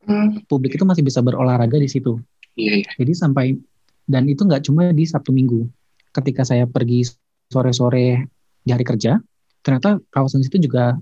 publik 0.48 0.74
itu 0.76 0.84
masih 0.88 1.04
bisa 1.04 1.20
berolahraga 1.20 1.76
di 1.76 1.88
situ. 1.88 2.16
Iya, 2.56 2.84
iya. 2.84 2.90
Jadi 2.96 3.12
sampai 3.12 3.56
dan 4.08 4.26
itu 4.26 4.42
nggak 4.44 4.64
cuma 4.66 4.90
di 4.90 5.04
Sabtu 5.06 5.30
Minggu. 5.30 5.68
Ketika 6.12 6.44
saya 6.44 6.68
pergi 6.68 7.08
sore-sore 7.48 8.28
di 8.60 8.70
hari 8.72 8.84
kerja, 8.84 9.16
ternyata 9.64 10.00
kawasan 10.12 10.44
situ 10.44 10.60
juga 10.60 11.00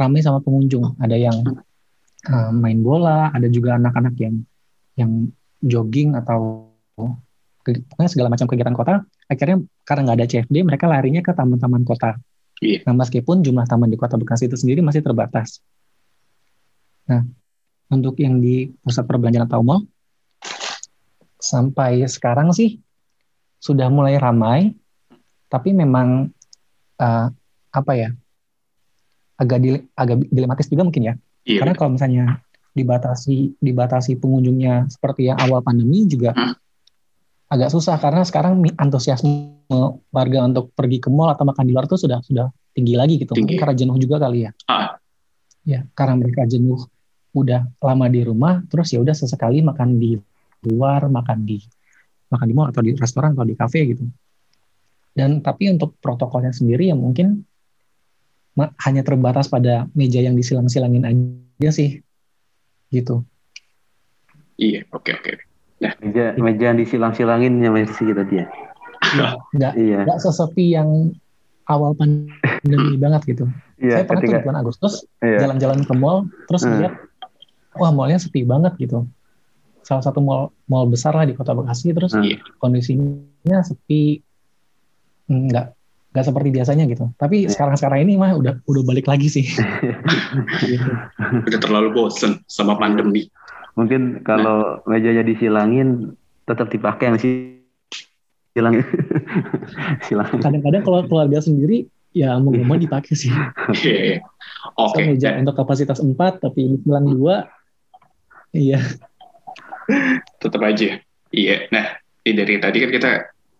ramai 0.00 0.24
sama 0.24 0.40
pengunjung. 0.40 0.96
Ada 0.96 1.16
yang 1.16 1.36
uh, 2.28 2.52
main 2.52 2.80
bola, 2.80 3.28
ada 3.32 3.48
juga 3.52 3.76
anak-anak 3.76 4.14
yang 4.16 4.34
yang 4.96 5.10
jogging 5.62 6.16
atau 6.16 6.70
pokoknya 7.64 8.10
segala 8.10 8.28
macam 8.32 8.46
kegiatan 8.46 8.76
kota. 8.76 8.94
Akhirnya 9.26 9.62
karena 9.82 10.00
nggak 10.06 10.16
ada 10.22 10.26
CFD, 10.28 10.56
mereka 10.62 10.86
larinya 10.86 11.22
ke 11.24 11.32
taman-taman 11.34 11.82
kota. 11.82 12.16
Iya. 12.62 12.88
Nah, 12.88 12.94
meskipun 13.04 13.44
jumlah 13.44 13.68
taman 13.68 13.92
di 13.92 13.98
kota 14.00 14.16
Bekasi 14.16 14.48
itu 14.48 14.56
sendiri 14.56 14.80
masih 14.80 15.04
terbatas. 15.04 15.60
Nah, 17.10 17.22
untuk 17.92 18.16
yang 18.18 18.40
di 18.40 18.72
pusat 18.80 19.04
perbelanjaan 19.04 19.46
atau 19.46 19.60
mall, 19.60 19.84
sampai 21.36 22.06
sekarang 22.08 22.50
sih 22.56 22.80
sudah 23.60 23.92
mulai 23.92 24.16
ramai, 24.16 24.72
tapi 25.52 25.76
memang 25.76 26.32
uh, 27.00 27.26
apa 27.70 27.92
ya 27.92 28.08
agak 29.36 29.58
dile, 29.60 29.78
agak 29.92 30.16
dilematis 30.32 30.68
juga 30.72 30.88
mungkin 30.88 31.12
ya 31.12 31.14
iya. 31.44 31.60
karena 31.60 31.74
kalau 31.76 31.90
misalnya 31.94 32.40
dibatasi 32.76 33.56
dibatasi 33.56 34.20
pengunjungnya 34.20 34.92
seperti 34.92 35.32
yang 35.32 35.40
awal 35.40 35.64
pandemi 35.64 36.04
juga 36.04 36.36
hmm. 36.36 36.54
agak 37.48 37.72
susah 37.72 37.96
karena 37.96 38.20
sekarang 38.22 38.60
antusiasme 38.76 39.64
warga 40.12 40.44
untuk 40.44 40.76
pergi 40.76 41.00
ke 41.00 41.08
mall 41.08 41.32
atau 41.32 41.48
makan 41.48 41.64
di 41.64 41.72
luar 41.72 41.88
tuh 41.88 41.96
sudah 41.96 42.20
sudah 42.20 42.52
tinggi 42.76 42.94
lagi 42.94 43.16
gitu 43.16 43.32
tinggi. 43.32 43.56
karena 43.56 43.72
jenuh 43.72 43.96
juga 43.96 44.20
kali 44.20 44.44
ya 44.44 44.50
ah. 44.68 45.00
ya 45.64 45.80
karena 45.96 46.20
mereka 46.20 46.44
jenuh 46.44 46.84
udah 47.32 47.64
lama 47.80 48.06
di 48.12 48.20
rumah 48.20 48.60
terus 48.68 48.92
ya 48.92 49.00
udah 49.00 49.16
sesekali 49.16 49.64
makan 49.64 49.96
di 49.96 50.20
luar 50.68 51.08
makan 51.08 51.48
di 51.48 51.64
makan 52.28 52.46
di 52.46 52.54
mall 52.54 52.68
atau 52.68 52.84
di 52.84 52.92
restoran 52.92 53.32
atau 53.32 53.48
di 53.48 53.56
kafe 53.56 53.96
gitu 53.96 54.04
dan 55.16 55.40
tapi 55.40 55.72
untuk 55.72 55.96
protokolnya 55.96 56.52
sendiri 56.52 56.92
ya 56.92 56.96
mungkin 56.96 57.40
hanya 58.56 59.04
terbatas 59.04 59.52
pada 59.52 59.84
meja 59.92 60.20
yang 60.20 60.32
disilang-silangin 60.32 61.04
aja 61.04 61.70
sih 61.72 62.00
gitu. 62.90 63.22
Iya 64.56 64.88
oke 64.90 65.12
okay, 65.12 65.12
oke. 65.16 65.30
Okay. 65.30 65.36
nah. 65.82 65.92
Meja 66.00 66.24
meja 66.40 66.64
yang 66.72 66.78
disilang-silangin 66.80 67.60
ya 67.60 67.70
masih 67.70 68.16
tadi 68.16 68.34
ya? 68.40 68.46
Nggak 69.52 69.72
iya. 69.76 70.00
nggak 70.08 70.18
sesepi 70.24 70.72
yang 70.72 71.12
awal 71.68 71.92
pandemi 71.92 72.96
banget 72.96 73.36
gitu. 73.36 73.44
Iya, 73.76 74.00
saya 74.00 74.04
pernah 74.08 74.22
ketika, 74.24 74.36
tuh 74.40 74.44
bulan 74.48 74.58
Agustus 74.64 74.94
iya. 75.20 75.38
jalan-jalan 75.44 75.84
ke 75.84 75.92
mall 75.92 76.24
terus 76.48 76.64
hmm. 76.64 76.72
lihat 76.80 76.94
wah 77.76 77.92
mallnya 77.92 78.16
sepi 78.16 78.48
banget 78.48 78.72
gitu. 78.80 79.04
Salah 79.84 80.02
satu 80.02 80.24
mall 80.24 80.50
mall 80.66 80.88
besar 80.88 81.12
lah 81.12 81.28
di 81.28 81.36
kota 81.36 81.52
Bekasi 81.52 81.92
terus 81.92 82.16
hmm. 82.16 82.56
kondisinya 82.56 83.60
sepi. 83.60 84.24
Nggak 85.26 85.75
nggak 86.16 86.26
seperti 86.32 86.48
biasanya 86.48 86.88
gitu 86.88 87.12
tapi 87.20 87.44
sekarang 87.46 87.76
sekarang 87.76 88.08
ini 88.08 88.16
mah 88.16 88.32
udah 88.32 88.56
udah 88.64 88.82
balik 88.88 89.04
lagi 89.04 89.28
sih 89.28 89.44
gitu. 90.64 90.90
udah 91.46 91.60
terlalu 91.60 91.92
bosen 91.92 92.40
sama 92.48 92.80
pandemi 92.80 93.28
mungkin 93.76 94.24
kalau 94.24 94.80
nah. 94.80 94.96
mejanya 94.96 95.20
disilangin 95.20 96.16
tetap 96.48 96.72
dipakai 96.72 97.12
yang 97.12 97.18
sih 97.20 97.60
silangin 98.56 98.88
silangin 100.08 100.40
kadang-kadang 100.40 100.80
kalau 100.80 101.04
keluarga 101.04 101.44
sendiri 101.44 101.84
ya 102.16 102.40
mau 102.40 102.56
mau 102.64 102.80
dipakai 102.80 103.12
sih 103.12 103.28
oke 103.28 104.24
okay. 104.80 105.04
meja 105.04 105.36
untuk 105.36 105.52
kapasitas 105.52 106.00
4 106.00 106.16
tapi 106.40 106.64
ini 106.64 106.80
silang 106.80 107.04
dua 107.12 107.44
Iya. 108.56 108.80
Tetap 110.40 110.62
aja. 110.64 110.96
Iya. 111.30 111.56
Nah, 111.68 111.86
dari 112.24 112.54
tadi 112.58 112.76
kan 112.82 112.90
kita 112.90 113.10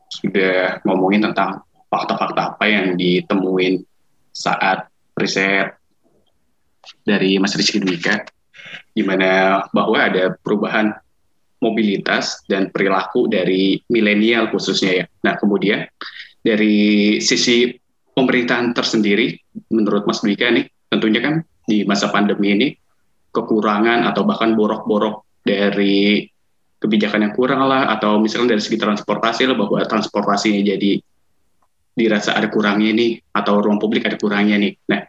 sudah 0.06 0.80
ngomongin 0.88 1.28
tentang 1.28 1.65
fakta-fakta 1.86 2.56
apa 2.56 2.64
yang 2.66 2.98
ditemuin 2.98 3.82
saat 4.34 4.90
riset 5.16 5.74
dari 7.02 7.40
Mas 7.40 7.56
Rizky 7.56 7.82
Dwika, 7.82 8.22
di 8.92 9.02
mana 9.02 9.62
bahwa 9.72 9.96
ada 9.96 10.34
perubahan 10.38 10.92
mobilitas 11.62 12.44
dan 12.46 12.68
perilaku 12.68 13.26
dari 13.26 13.80
milenial 13.88 14.52
khususnya 14.52 15.02
ya. 15.02 15.04
Nah, 15.24 15.34
kemudian 15.40 15.88
dari 16.44 17.16
sisi 17.18 17.72
pemerintahan 18.12 18.76
tersendiri, 18.76 19.34
menurut 19.72 20.04
Mas 20.04 20.20
Dwika 20.20 20.52
nih, 20.52 20.68
tentunya 20.92 21.20
kan 21.24 21.34
di 21.66 21.82
masa 21.82 22.12
pandemi 22.12 22.54
ini 22.54 22.68
kekurangan 23.34 24.06
atau 24.06 24.22
bahkan 24.24 24.54
borok-borok 24.54 25.26
dari 25.42 26.24
kebijakan 26.80 27.28
yang 27.28 27.34
kurang 27.34 27.66
lah 27.66 27.88
atau 27.96 28.20
misalnya 28.20 28.56
dari 28.56 28.62
segi 28.62 28.78
transportasi 28.78 29.48
lah 29.48 29.56
bahwa 29.56 29.80
transportasinya 29.84 30.60
jadi 30.60 31.00
dirasa 31.96 32.36
ada 32.36 32.52
kurangnya 32.52 32.92
nih 32.92 33.16
atau 33.32 33.64
ruang 33.64 33.80
publik 33.80 34.04
ada 34.04 34.20
kurangnya 34.20 34.60
nih. 34.60 34.76
Nah, 34.92 35.00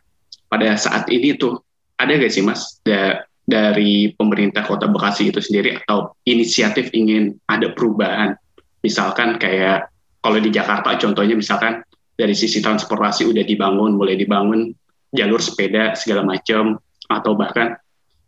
pada 0.48 0.72
saat 0.80 1.12
ini 1.12 1.36
tuh 1.36 1.60
ada 2.00 2.16
gak 2.16 2.32
sih 2.32 2.42
Mas 2.42 2.80
da 2.82 3.28
dari 3.48 4.12
pemerintah 4.16 4.64
Kota 4.64 4.88
Bekasi 4.88 5.32
itu 5.32 5.40
sendiri 5.44 5.80
atau 5.84 6.16
inisiatif 6.24 6.96
ingin 6.96 7.36
ada 7.52 7.76
perubahan? 7.76 8.40
Misalkan 8.80 9.36
kayak 9.36 9.92
kalau 10.24 10.40
di 10.40 10.48
Jakarta 10.48 10.96
contohnya 10.96 11.36
misalkan 11.36 11.84
dari 12.16 12.34
sisi 12.34 12.64
transportasi 12.64 13.28
udah 13.28 13.44
dibangun, 13.44 14.00
mulai 14.00 14.16
dibangun 14.16 14.72
jalur 15.12 15.44
sepeda 15.44 15.94
segala 15.94 16.24
macam 16.24 16.80
atau 17.08 17.32
bahkan 17.36 17.76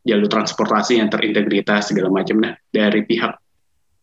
jalur 0.04 0.28
transportasi 0.32 1.00
yang 1.00 1.08
terintegritas 1.08 1.92
segala 1.92 2.12
macam. 2.12 2.44
Nah, 2.44 2.54
dari 2.72 3.04
pihak 3.08 3.49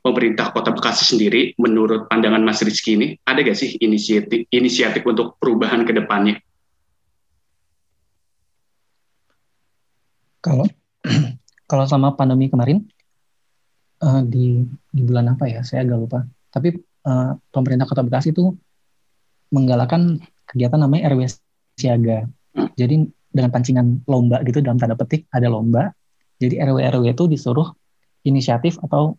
pemerintah 0.07 0.55
Kota 0.55 0.71
Bekasi 0.71 1.03
sendiri, 1.03 1.51
menurut 1.59 2.07
pandangan 2.07 2.38
Mas 2.47 2.62
Rizky 2.62 2.95
ini, 2.95 3.19
ada 3.27 3.42
gak 3.42 3.59
sih 3.59 3.75
inisiatif 3.83 4.47
inisiatif 4.55 5.03
untuk 5.03 5.35
perubahan 5.42 5.83
ke 5.83 5.90
depannya? 5.90 6.38
Kalau 10.38 10.62
kalau 11.71 11.85
selama 11.90 12.14
pandemi 12.14 12.47
kemarin 12.47 12.87
uh, 14.07 14.23
di 14.23 14.62
di 14.95 15.03
bulan 15.03 15.35
apa 15.35 15.51
ya? 15.51 15.66
Saya 15.66 15.83
agak 15.83 15.99
lupa. 15.99 16.23
Tapi 16.55 16.79
uh, 17.03 17.35
pemerintah 17.51 17.90
Kota 17.90 18.07
Bekasi 18.07 18.31
itu 18.31 18.55
menggalakkan 19.51 20.23
kegiatan 20.47 20.79
namanya 20.79 21.11
RW 21.11 21.27
siaga. 21.75 22.31
Hmm. 22.55 22.71
Jadi 22.79 23.11
dengan 23.35 23.51
pancingan 23.51 24.07
lomba 24.07 24.40
gitu 24.47 24.62
dalam 24.62 24.79
tanda 24.79 24.95
petik 24.95 25.27
ada 25.35 25.51
lomba. 25.51 25.90
Jadi 26.38 26.62
RW 26.62 26.79
RW 26.95 27.05
itu 27.11 27.27
disuruh 27.27 27.75
inisiatif 28.23 28.79
atau 28.79 29.19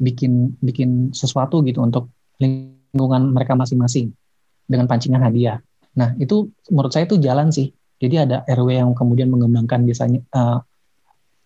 bikin 0.00 0.56
bikin 0.64 1.12
sesuatu 1.12 1.60
gitu 1.60 1.84
untuk 1.84 2.08
lingkungan 2.40 3.36
mereka 3.36 3.52
masing-masing 3.52 4.16
dengan 4.64 4.88
pancingan 4.88 5.20
hadiah. 5.20 5.60
Nah 5.94 6.16
itu 6.16 6.48
menurut 6.72 6.90
saya 6.90 7.04
itu 7.04 7.20
jalan 7.20 7.52
sih. 7.52 7.70
Jadi 8.00 8.16
ada 8.16 8.40
RW 8.48 8.80
yang 8.80 8.90
kemudian 8.96 9.28
mengembangkan 9.28 9.84
biasanya 9.84 10.24
uh, 10.32 10.64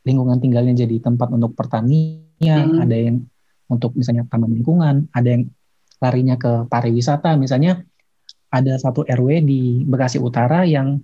lingkungan 0.07 0.39
tinggalnya 0.39 0.87
jadi 0.87 1.03
tempat 1.03 1.35
untuk 1.35 1.59
pertanian, 1.59 2.79
hmm. 2.79 2.85
ada 2.87 2.95
yang 2.95 3.27
untuk 3.67 3.99
misalnya 3.99 4.23
taman 4.31 4.55
lingkungan, 4.55 5.11
ada 5.11 5.29
yang 5.35 5.51
larinya 5.99 6.39
ke 6.39 6.71
pariwisata. 6.71 7.35
Misalnya 7.35 7.83
ada 8.55 8.79
satu 8.79 9.03
RW 9.03 9.43
di 9.43 9.83
Bekasi 9.83 10.23
Utara 10.23 10.63
yang 10.63 11.03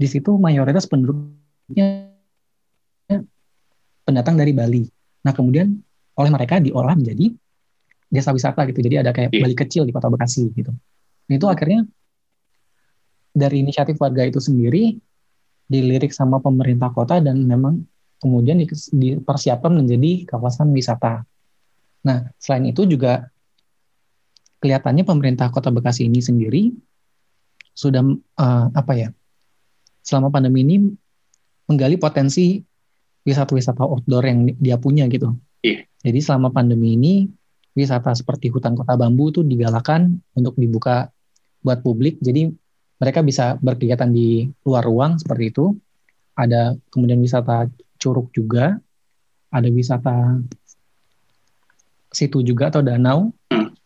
di 0.00 0.08
situ 0.08 0.40
mayoritas 0.40 0.88
penduduknya 0.88 2.08
pendatang 4.08 4.40
dari 4.40 4.56
Bali. 4.56 4.82
Nah, 5.20 5.36
kemudian 5.36 5.76
oleh 6.20 6.30
mereka 6.30 6.60
diolah 6.60 6.92
menjadi 6.92 7.32
desa 8.12 8.36
wisata 8.36 8.68
gitu. 8.68 8.84
Jadi 8.84 9.00
ada 9.00 9.10
kayak 9.16 9.32
yeah. 9.32 9.40
Bali 9.40 9.56
kecil 9.56 9.88
di 9.88 9.92
Kota 9.96 10.12
Bekasi 10.12 10.52
gitu. 10.52 10.72
Nah, 11.30 11.34
itu 11.34 11.46
akhirnya 11.48 11.86
dari 13.30 13.62
inisiatif 13.64 13.96
warga 13.96 14.26
itu 14.26 14.42
sendiri 14.42 14.98
dilirik 15.70 16.10
sama 16.10 16.42
pemerintah 16.42 16.90
kota 16.90 17.22
dan 17.22 17.46
memang 17.46 17.86
kemudian 18.18 18.58
dipersiapkan 18.90 19.70
menjadi 19.70 20.26
kawasan 20.28 20.74
wisata. 20.74 21.24
Nah, 22.04 22.28
selain 22.36 22.68
itu 22.68 22.84
juga 22.84 23.30
kelihatannya 24.60 25.08
pemerintah 25.08 25.48
Kota 25.48 25.72
Bekasi 25.72 26.04
ini 26.04 26.20
sendiri 26.20 26.68
sudah 27.72 28.04
uh, 28.36 28.66
apa 28.76 28.92
ya 28.92 29.08
selama 30.04 30.28
pandemi 30.28 30.60
ini 30.66 30.76
menggali 31.64 31.96
potensi 31.96 32.60
wisata-wisata 33.24 33.84
outdoor 33.84 34.24
yang 34.26 34.52
dia 34.58 34.76
punya 34.76 35.08
gitu. 35.08 35.32
Jadi 36.00 36.18
selama 36.24 36.48
pandemi 36.48 36.96
ini 36.96 37.28
wisata 37.76 38.16
seperti 38.16 38.48
hutan 38.48 38.74
kota 38.74 38.96
bambu 38.96 39.30
itu 39.30 39.40
digalakan 39.44 40.20
untuk 40.34 40.56
dibuka 40.56 41.12
buat 41.60 41.84
publik. 41.84 42.18
Jadi 42.24 42.48
mereka 43.00 43.20
bisa 43.20 43.56
berkegiatan 43.60 44.08
di 44.08 44.48
luar 44.64 44.84
ruang 44.84 45.20
seperti 45.20 45.44
itu. 45.52 45.76
Ada 46.36 46.76
kemudian 46.88 47.20
wisata 47.20 47.68
curug 48.00 48.32
juga, 48.32 48.80
ada 49.52 49.68
wisata 49.68 50.40
situ 52.10 52.40
juga 52.40 52.72
atau 52.72 52.80
danau. 52.80 53.30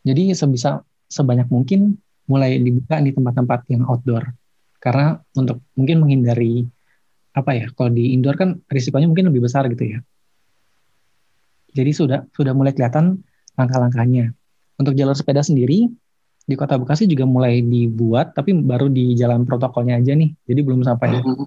Jadi 0.06 0.30
sebisa 0.36 0.84
sebanyak 1.10 1.50
mungkin 1.50 1.98
mulai 2.30 2.56
dibuka 2.56 3.00
di 3.04 3.12
tempat-tempat 3.12 3.68
yang 3.68 3.84
outdoor 3.84 4.24
karena 4.80 5.20
untuk 5.36 5.64
mungkin 5.76 6.04
menghindari 6.04 6.64
apa 7.32 7.50
ya 7.56 7.66
kalau 7.72 7.92
di 7.92 8.12
indoor 8.12 8.36
kan 8.36 8.60
risikonya 8.68 9.08
mungkin 9.08 9.32
lebih 9.32 9.44
besar 9.44 9.68
gitu 9.68 9.96
ya 9.96 9.98
jadi 11.74 11.90
sudah 11.90 12.18
sudah 12.32 12.54
mulai 12.54 12.72
kelihatan 12.72 13.20
langkah-langkahnya 13.58 14.32
untuk 14.78 14.94
jalur 14.94 15.14
sepeda 15.14 15.42
sendiri 15.42 15.90
di 16.44 16.54
kota 16.60 16.76
Bekasi 16.76 17.08
juga 17.08 17.24
mulai 17.24 17.64
dibuat 17.64 18.36
tapi 18.36 18.52
baru 18.54 18.88
di 18.88 19.16
jalan 19.18 19.44
protokolnya 19.48 19.98
aja 19.98 20.12
nih 20.14 20.30
jadi 20.46 20.60
belum 20.62 20.86
sampai 20.86 21.20
mm-hmm. 21.20 21.46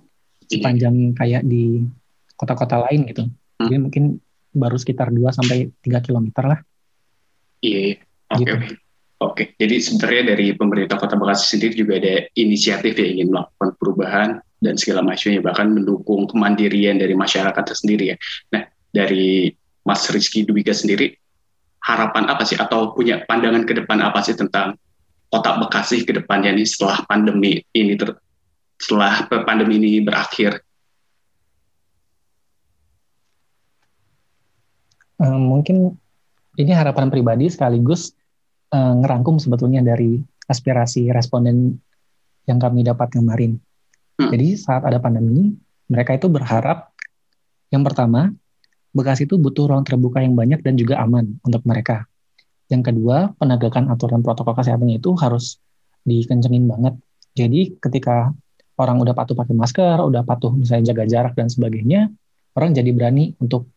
sepanjang 0.52 0.96
kayak 1.16 1.44
di 1.46 1.86
kota-kota 2.36 2.86
lain 2.90 3.08
gitu 3.08 3.24
mm. 3.26 3.68
jadi 3.70 3.78
mungkin 3.80 4.04
baru 4.58 4.76
sekitar 4.76 5.14
2 5.14 5.22
sampai 5.32 5.70
tiga 5.80 6.02
kilometer 6.02 6.44
lah 6.50 6.60
iya, 7.62 7.80
iya. 7.80 7.96
oke 8.34 8.42
gitu. 8.44 8.54
oke 8.54 8.68
Oke, 9.18 9.58
jadi 9.58 9.82
sebenarnya 9.82 10.38
dari 10.38 10.54
pemerintah 10.54 11.02
Kota 11.02 11.18
Bekasi 11.18 11.58
sendiri 11.58 11.74
juga 11.74 11.98
ada 11.98 12.30
inisiatif 12.38 12.94
yang 13.02 13.18
ingin 13.18 13.28
melakukan 13.34 13.70
perubahan 13.82 14.30
dan 14.62 14.78
segala 14.78 15.02
macamnya, 15.02 15.42
bahkan 15.42 15.74
mendukung 15.74 16.30
kemandirian 16.30 17.02
dari 17.02 17.18
masyarakat 17.18 17.66
sendiri 17.74 18.14
ya. 18.14 18.18
Nah, 18.54 18.70
dari 18.94 19.50
Mas 19.88 20.04
Rizky 20.12 20.44
Dwika 20.44 20.76
sendiri, 20.76 21.16
harapan 21.80 22.28
apa 22.28 22.44
sih 22.44 22.60
atau 22.60 22.92
punya 22.92 23.24
pandangan 23.24 23.64
ke 23.64 23.72
depan 23.72 24.04
apa 24.04 24.20
sih 24.20 24.36
tentang 24.36 24.76
kota 25.32 25.56
Bekasi 25.64 26.04
ke 26.04 26.12
depannya 26.12 26.52
nih 26.52 26.68
setelah 26.68 27.08
pandemi 27.08 27.64
ini 27.72 27.96
ter 27.96 28.20
setelah 28.76 29.24
pandemi 29.48 29.80
ini 29.80 30.04
berakhir? 30.04 30.60
Uh, 35.18 35.40
mungkin 35.40 35.96
ini 36.60 36.76
harapan 36.76 37.08
pribadi 37.08 37.48
sekaligus 37.48 38.14
uh, 38.76 38.94
ngerangkum 39.02 39.40
sebetulnya 39.40 39.82
dari 39.82 40.20
aspirasi 40.46 41.10
responden 41.10 41.80
yang 42.46 42.60
kami 42.60 42.84
dapat 42.84 43.16
kemarin. 43.16 43.58
Hmm. 44.20 44.30
Jadi 44.30 44.60
saat 44.60 44.86
ada 44.86 45.02
pandemi, 45.02 45.58
mereka 45.90 46.14
itu 46.14 46.30
berharap 46.30 46.94
yang 47.74 47.84
pertama, 47.84 48.32
Bekasi 48.98 49.30
itu 49.30 49.38
butuh 49.38 49.70
ruang 49.70 49.86
terbuka 49.86 50.26
yang 50.26 50.34
banyak 50.34 50.66
dan 50.66 50.74
juga 50.74 50.98
aman 50.98 51.38
untuk 51.46 51.62
mereka. 51.70 52.10
Yang 52.66 52.90
kedua, 52.90 53.38
penegakan 53.38 53.94
aturan 53.94 54.26
protokol 54.26 54.58
kesehatannya 54.58 54.98
itu 54.98 55.14
harus 55.22 55.62
dikencengin 56.02 56.66
banget. 56.66 56.98
Jadi 57.38 57.78
ketika 57.78 58.34
orang 58.82 58.98
udah 58.98 59.14
patuh 59.14 59.38
pakai 59.38 59.54
masker, 59.54 60.02
udah 60.02 60.26
patuh 60.26 60.50
misalnya 60.58 60.90
jaga 60.90 61.04
jarak 61.06 61.34
dan 61.38 61.46
sebagainya, 61.46 62.10
orang 62.58 62.74
jadi 62.74 62.90
berani 62.90 63.38
untuk 63.38 63.70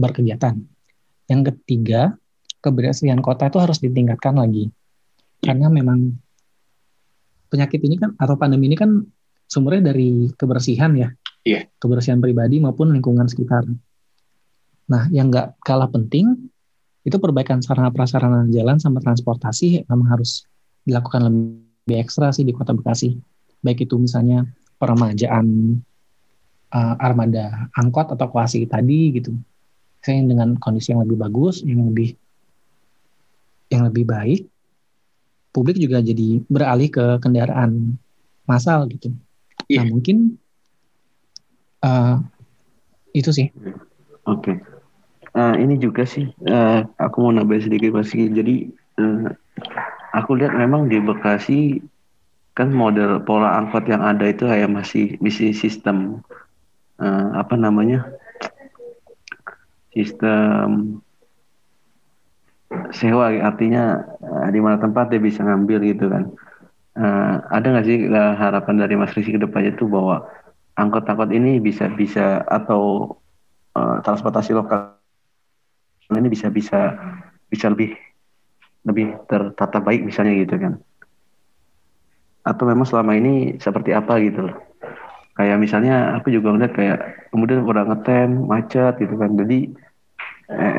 berkegiatan. 0.00 0.56
Yang 1.28 1.40
ketiga, 1.52 2.16
kebersihan 2.64 3.20
kota 3.20 3.52
itu 3.52 3.60
harus 3.60 3.78
ditingkatkan 3.84 4.40
lagi. 4.40 4.72
Karena 5.44 5.68
memang 5.68 6.16
penyakit 7.52 7.80
ini 7.84 8.00
kan 8.00 8.16
atau 8.16 8.40
pandemi 8.40 8.72
ini 8.72 8.76
kan 8.80 9.04
sumbernya 9.50 9.92
dari 9.92 10.30
kebersihan 10.32 10.94
ya, 10.96 11.08
yeah. 11.42 11.66
kebersihan 11.82 12.22
pribadi 12.22 12.62
maupun 12.62 12.94
lingkungan 12.94 13.26
sekitar. 13.26 13.66
Nah, 14.90 15.06
yang 15.14 15.30
nggak 15.30 15.62
kalah 15.62 15.86
penting 15.86 16.50
itu 17.06 17.16
perbaikan 17.16 17.62
sarana 17.62 17.88
prasarana 17.94 18.44
jalan 18.50 18.76
sama 18.76 19.00
transportasi 19.00 19.86
memang 19.88 20.08
harus 20.10 20.44
dilakukan 20.84 21.30
lebih 21.30 21.96
ekstra 22.02 22.34
sih 22.34 22.44
di 22.44 22.52
Kota 22.52 22.74
Bekasi. 22.74 23.16
Baik 23.62 23.86
itu 23.88 23.96
misalnya 23.96 24.44
peremajaan 24.76 25.78
uh, 26.74 26.94
armada 26.98 27.70
angkot 27.78 28.12
atau 28.12 28.26
kuasi 28.28 28.66
tadi 28.66 29.14
gitu. 29.16 29.32
Saya 30.00 30.24
dengan 30.24 30.56
kondisi 30.58 30.92
yang 30.92 31.04
lebih 31.04 31.16
bagus, 31.20 31.62
yang 31.62 31.86
lebih 31.88 32.16
yang 33.70 33.86
lebih 33.86 34.04
baik, 34.08 34.42
publik 35.54 35.78
juga 35.78 36.02
jadi 36.02 36.42
beralih 36.50 36.90
ke 36.90 37.04
kendaraan 37.22 37.94
massal 38.48 38.90
gitu. 38.90 39.14
Yeah. 39.70 39.86
Nah 39.86 39.94
mungkin 39.94 40.40
uh, 41.84 42.18
itu 43.14 43.30
sih. 43.30 43.48
Oke. 44.26 44.56
Okay. 44.56 44.69
Uh, 45.30 45.54
ini 45.62 45.78
juga 45.78 46.02
sih, 46.02 46.26
uh, 46.50 46.82
aku 46.98 47.16
mau 47.22 47.30
nambah 47.30 47.62
sedikit 47.62 47.94
pasti. 47.94 48.26
Jadi 48.26 48.66
uh, 48.98 49.30
aku 50.14 50.38
lihat 50.38 50.54
memang 50.58 50.90
di 50.90 50.98
Bekasi 50.98 51.78
kan 52.58 52.74
model 52.74 53.22
pola 53.22 53.62
angkot 53.62 53.86
yang 53.86 54.02
ada 54.02 54.26
itu 54.26 54.44
kayak 54.44 54.68
masih 54.68 55.16
masih 55.22 55.54
sistem 55.54 56.20
uh, 57.00 57.32
apa 57.38 57.54
namanya 57.56 58.04
sistem 59.94 61.00
sewa 62.92 63.32
artinya 63.40 64.04
uh, 64.22 64.48
di 64.52 64.60
mana 64.60 64.76
tempat 64.76 65.10
dia 65.10 65.22
bisa 65.22 65.40
ngambil 65.40 65.78
gitu 65.88 66.10
kan 66.10 66.28
uh, 67.00 67.34
ada 67.48 67.66
nggak 67.70 67.86
sih 67.86 67.98
uh, 68.10 68.34
harapan 68.36 68.76
dari 68.76 68.94
Mas 68.98 69.14
Rizky 69.16 69.34
ke 69.34 69.40
depannya 69.40 69.72
itu 69.72 69.88
bahwa 69.88 70.26
angkot-angkot 70.76 71.32
ini 71.32 71.58
bisa 71.58 71.88
bisa 71.90 72.44
atau 72.44 73.14
uh, 73.72 73.98
transportasi 74.04 74.52
lokal 74.52 74.99
ini 76.18 76.28
bisa 76.32 76.50
bisa 76.50 76.98
bisa 77.46 77.66
lebih 77.70 77.94
lebih 78.82 79.14
tertata 79.30 79.78
baik 79.78 80.02
misalnya 80.02 80.34
gitu 80.40 80.56
kan 80.56 80.74
atau 82.40 82.64
memang 82.64 82.88
selama 82.88 83.14
ini 83.14 83.60
seperti 83.60 83.92
apa 83.92 84.16
gitu 84.18 84.50
loh 84.50 84.56
kayak 85.36 85.60
misalnya 85.60 86.16
aku 86.16 86.32
juga 86.32 86.50
ngeliat 86.50 86.72
kayak 86.72 86.98
kemudian 87.30 87.62
udah 87.62 87.84
ngetem 87.86 88.48
macet 88.48 88.96
gitu 88.98 89.14
kan 89.20 89.36
jadi 89.36 89.58
eh, 90.50 90.78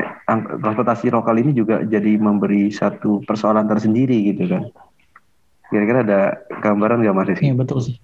transportasi 0.60 1.14
lokal 1.14 1.38
ini 1.38 1.54
juga 1.54 1.80
jadi 1.86 2.18
memberi 2.18 2.68
satu 2.74 3.22
persoalan 3.24 3.70
tersendiri 3.70 4.34
gitu 4.34 4.50
kan 4.50 4.66
Kira-kira 5.72 6.04
ada 6.04 6.20
gambaran 6.60 7.00
nggak 7.00 7.16
Mas? 7.16 7.40
Iya 7.40 7.56
betul 7.56 7.80
sih. 7.80 7.96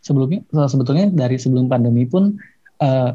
Sebelumnya, 0.00 0.40
sebetulnya 0.48 1.12
dari 1.12 1.36
sebelum 1.36 1.68
pandemi 1.68 2.08
pun, 2.08 2.40
uh, 2.80 3.10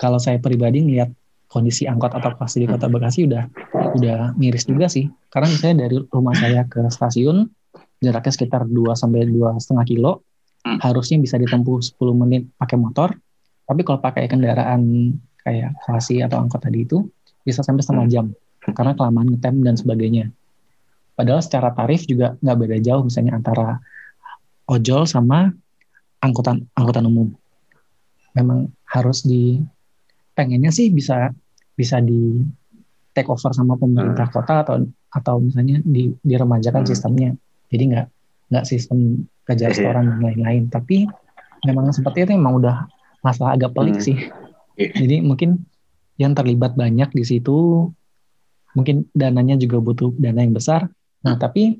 kalau 0.00 0.16
saya 0.16 0.40
pribadi 0.40 0.80
ngeliat 0.80 1.12
kondisi 1.52 1.84
angkot 1.84 2.16
atau 2.16 2.32
pasti 2.32 2.64
di 2.64 2.66
kota 2.66 2.88
Bekasi 2.88 3.28
udah 3.28 3.44
udah 4.00 4.32
miris 4.40 4.64
juga 4.64 4.88
sih. 4.88 5.04
Karena 5.28 5.52
misalnya 5.52 5.84
dari 5.84 6.00
rumah 6.08 6.32
saya 6.32 6.64
ke 6.64 6.80
stasiun 6.88 7.44
jaraknya 8.00 8.32
sekitar 8.32 8.64
2 8.64 8.96
sampai 8.96 9.28
dua 9.28 9.54
setengah 9.60 9.84
kilo, 9.84 10.12
hmm. 10.64 10.80
harusnya 10.80 11.20
bisa 11.20 11.36
ditempuh 11.36 11.78
10 11.84 12.00
menit 12.16 12.48
pakai 12.56 12.80
motor. 12.80 13.12
Tapi 13.68 13.80
kalau 13.84 14.00
pakai 14.00 14.26
kendaraan 14.26 15.12
kayak 15.44 15.76
klasi 15.84 16.24
atau 16.24 16.40
angkot 16.40 16.64
tadi 16.64 16.88
itu 16.88 17.04
bisa 17.44 17.60
sampai 17.60 17.84
setengah 17.84 18.08
hmm. 18.08 18.14
jam 18.16 18.26
karena 18.72 18.96
kelamaan 18.96 19.28
ngetem 19.36 19.60
dan 19.60 19.76
sebagainya. 19.76 20.32
Padahal 21.12 21.44
secara 21.44 21.76
tarif 21.76 22.08
juga 22.08 22.40
nggak 22.40 22.56
beda 22.56 22.76
jauh 22.80 23.04
misalnya 23.04 23.36
antara 23.36 23.76
ojol 24.64 25.04
sama 25.04 25.52
angkutan 26.24 26.64
angkutan 26.72 27.04
umum. 27.04 27.28
Memang 28.32 28.72
harus 28.88 29.20
di 29.26 29.60
pengennya 30.32 30.72
sih 30.72 30.88
bisa 30.88 31.34
bisa 31.76 31.98
di 32.00 32.42
take 33.12 33.28
over 33.28 33.52
sama 33.52 33.76
pemerintah 33.76 34.28
hmm. 34.28 34.34
kota 34.34 34.54
atau 34.64 34.74
atau 35.12 35.34
misalnya 35.40 35.80
di 35.84 36.12
diremajakan 36.24 36.82
hmm. 36.84 36.90
sistemnya. 36.90 37.30
Jadi 37.68 37.82
nggak 37.92 38.06
nggak 38.52 38.64
sistem 38.68 39.28
kerja 39.48 39.68
iya. 39.68 39.72
restoran 39.72 40.04
dan 40.16 40.20
lain-lain. 40.20 40.62
Tapi 40.72 41.08
memang 41.68 41.92
seperti 41.92 42.24
itu 42.24 42.32
memang 42.36 42.60
udah 42.60 42.88
masalah 43.20 43.56
agak 43.56 43.72
pelik 43.76 44.00
hmm. 44.00 44.04
sih. 44.04 44.18
Iya. 44.80 44.92
Jadi 45.04 45.16
mungkin 45.20 45.64
yang 46.16 46.32
terlibat 46.36 46.76
banyak 46.76 47.12
di 47.12 47.24
situ 47.24 47.88
mungkin 48.72 49.04
dananya 49.12 49.60
juga 49.60 49.84
butuh 49.84 50.16
dana 50.16 50.40
yang 50.40 50.56
besar 50.56 50.88
Nah, 51.22 51.38
tapi 51.38 51.78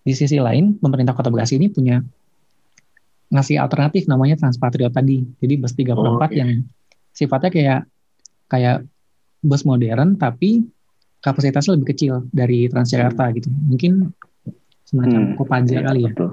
di 0.00 0.12
sisi 0.16 0.40
lain 0.40 0.80
pemerintah 0.80 1.12
Kota 1.12 1.28
Bekasi 1.28 1.60
ini 1.60 1.68
punya 1.68 2.00
ngasih 3.30 3.60
alternatif 3.60 4.08
namanya 4.08 4.40
Transpatriot 4.40 4.90
tadi. 4.90 5.22
Jadi 5.38 5.54
bus 5.60 5.76
34 5.76 5.94
oh, 5.94 6.18
okay. 6.18 6.40
yang 6.40 6.50
sifatnya 7.12 7.50
kayak 7.52 7.80
kayak 8.50 8.76
bus 9.40 9.64
modern 9.64 10.20
tapi 10.20 10.64
kapasitasnya 11.20 11.76
lebih 11.76 11.88
kecil 11.92 12.24
dari 12.32 12.66
Transjakarta 12.66 13.28
hmm. 13.28 13.34
gitu. 13.36 13.48
Mungkin 13.52 13.92
semacam 14.88 15.20
hmm. 15.20 15.34
Kopaja 15.36 15.76
ya, 15.76 15.82
kali 15.84 16.00
ya. 16.08 16.12
Betul. 16.12 16.30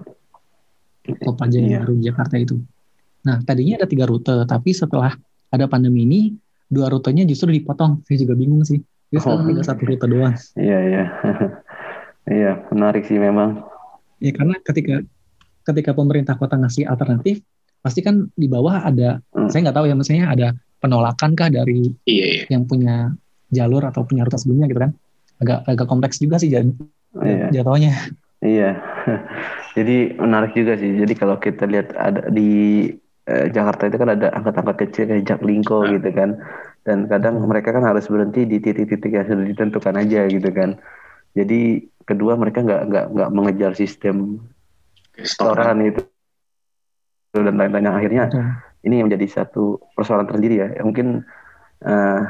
Kopaja 1.24 1.56
yang 1.60 1.72
iya. 1.72 1.80
baru 1.84 1.94
Jakarta 2.04 2.36
itu. 2.36 2.56
Nah, 3.24 3.44
tadinya 3.44 3.84
ada 3.84 3.88
tiga 3.88 4.08
rute, 4.08 4.44
tapi 4.48 4.72
setelah 4.72 5.16
ada 5.52 5.66
pandemi 5.68 6.04
ini, 6.08 6.22
dua 6.68 6.92
rutenya 6.92 7.24
justru 7.28 7.52
dipotong. 7.52 8.04
Saya 8.08 8.24
juga 8.24 8.36
bingung 8.36 8.64
sih. 8.64 8.80
Jadi 9.08 9.24
oh. 9.24 9.44
tinggal 9.44 9.64
satu 9.64 9.84
rute 9.88 10.06
doang. 10.08 10.36
Iya, 10.56 10.78
iya. 10.84 11.04
Iya, 12.28 12.68
menarik 12.76 13.08
sih 13.08 13.16
memang. 13.16 13.64
Ya 14.20 14.36
karena 14.36 14.60
ketika 14.60 15.00
ketika 15.64 15.96
pemerintah 15.96 16.36
kota 16.36 16.60
ngasih 16.60 16.84
alternatif, 16.84 17.40
pasti 17.80 18.04
kan 18.04 18.28
di 18.36 18.52
bawah 18.52 18.84
ada, 18.84 19.24
hmm. 19.32 19.48
saya 19.48 19.64
nggak 19.64 19.78
tahu 19.80 19.88
ya 19.88 19.96
maksudnya 19.96 20.28
ada 20.28 20.48
penolakan 20.78 21.34
kah 21.34 21.50
dari 21.50 21.92
iya, 22.06 22.26
iya. 22.26 22.44
yang 22.54 22.70
punya 22.70 23.12
jalur 23.50 23.84
atau 23.88 24.04
punya 24.04 24.28
rute 24.28 24.38
sebelumnya 24.38 24.68
gitu 24.70 24.82
kan? 24.82 24.92
Agak 25.38 25.60
agak 25.70 25.88
kompleks 25.88 26.18
juga 26.22 26.42
sih 26.42 26.50
jadi 26.50 26.70
iya. 27.22 27.48
jatuhnya. 27.62 27.94
Iya, 28.38 28.78
jadi 29.78 30.14
menarik 30.22 30.54
juga 30.54 30.78
sih. 30.78 30.94
Jadi 30.94 31.14
kalau 31.18 31.42
kita 31.42 31.66
lihat 31.66 31.98
ada 31.98 32.30
di 32.30 32.86
eh, 33.26 33.46
Jakarta 33.50 33.90
itu 33.90 33.98
kan 33.98 34.10
ada 34.14 34.30
angkat-angkat 34.34 34.78
kecil 34.88 35.04
kayak 35.10 35.26
Jaklingko 35.26 35.82
hmm. 35.82 35.90
gitu 35.98 36.10
kan, 36.14 36.30
dan 36.86 37.10
kadang 37.10 37.42
hmm. 37.42 37.50
mereka 37.50 37.74
kan 37.74 37.82
harus 37.82 38.06
berhenti 38.06 38.46
di 38.46 38.62
titik-titik 38.62 39.10
yang 39.10 39.26
sudah 39.26 39.46
ditentukan 39.46 39.96
aja 39.98 40.30
gitu 40.30 40.50
kan. 40.54 40.78
Jadi 41.34 41.90
kedua 42.06 42.38
mereka 42.38 42.62
nggak 42.62 42.82
nggak 42.94 43.06
nggak 43.18 43.30
mengejar 43.34 43.72
sistem 43.74 44.42
restoran 45.18 45.82
itu 45.82 46.06
dan 47.34 47.58
lain-lain 47.58 47.86
yang 47.86 47.98
akhirnya 47.98 48.26
hmm. 48.32 48.54
Ini 48.88 49.04
yang 49.04 49.12
menjadi 49.12 49.44
satu 49.44 49.84
persoalan 49.94 50.26
tersendiri 50.32 50.64
ya. 50.64 50.68
Mungkin 50.80 51.28
uh, 51.84 52.22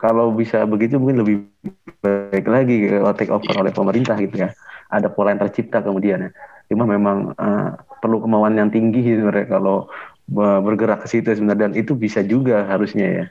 kalau 0.00 0.32
bisa 0.32 0.64
begitu 0.64 0.96
mungkin 0.96 1.20
lebih 1.20 1.36
baik 2.00 2.48
lagi 2.48 2.88
kalau 2.88 3.12
take 3.12 3.32
over 3.32 3.54
oleh 3.60 3.72
pemerintah 3.72 4.16
gitu 4.16 4.48
ya. 4.48 4.50
Ada 4.88 5.12
pola 5.12 5.36
yang 5.36 5.44
tercipta 5.44 5.84
kemudian 5.84 6.28
ya. 6.28 6.30
Cuma 6.72 6.88
memang 6.88 7.36
uh, 7.36 7.76
perlu 8.00 8.24
kemauan 8.24 8.56
yang 8.56 8.72
tinggi 8.72 9.04
gitu 9.04 9.28
mereka 9.28 9.60
kalau 9.60 9.92
bergerak 10.64 11.04
ke 11.04 11.08
situ 11.12 11.28
sebenarnya. 11.36 11.68
Dan 11.68 11.72
itu 11.76 11.92
bisa 11.92 12.24
juga 12.24 12.64
harusnya 12.64 13.06
ya. 13.06 13.26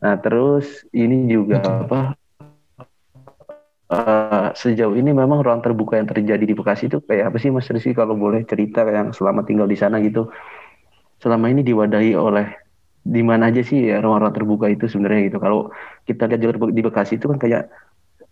Nah 0.00 0.16
terus 0.20 0.84
ini 0.92 1.28
juga 1.28 1.60
apa 1.64 2.16
uh, 3.88 4.48
sejauh 4.52 4.96
ini 4.96 5.16
memang 5.16 5.40
ruang 5.40 5.64
terbuka 5.64 5.96
yang 5.96 6.08
terjadi 6.08 6.44
di 6.44 6.54
Bekasi 6.56 6.92
itu 6.92 7.00
kayak 7.04 7.32
apa 7.32 7.36
sih 7.40 7.48
Mas 7.48 7.68
Rizky? 7.68 7.96
Kalau 7.96 8.16
boleh 8.16 8.44
cerita 8.44 8.84
yang 8.84 9.12
selama 9.16 9.44
tinggal 9.48 9.68
di 9.68 9.76
sana 9.76 10.00
gitu 10.04 10.28
selama 11.24 11.48
ini 11.48 11.64
diwadahi 11.64 12.12
oleh 12.12 12.52
di 13.04 13.20
mana 13.24 13.48
aja 13.48 13.64
sih 13.64 13.88
ya 13.88 14.04
ruang-ruang 14.04 14.36
terbuka 14.36 14.68
itu 14.68 14.84
sebenarnya 14.84 15.32
gitu. 15.32 15.40
Kalau 15.40 15.72
kita 16.04 16.28
lihat 16.28 16.40
jalur 16.44 16.56
di 16.68 16.82
Bekasi 16.84 17.16
itu 17.16 17.32
kan 17.32 17.40
kayak 17.40 17.72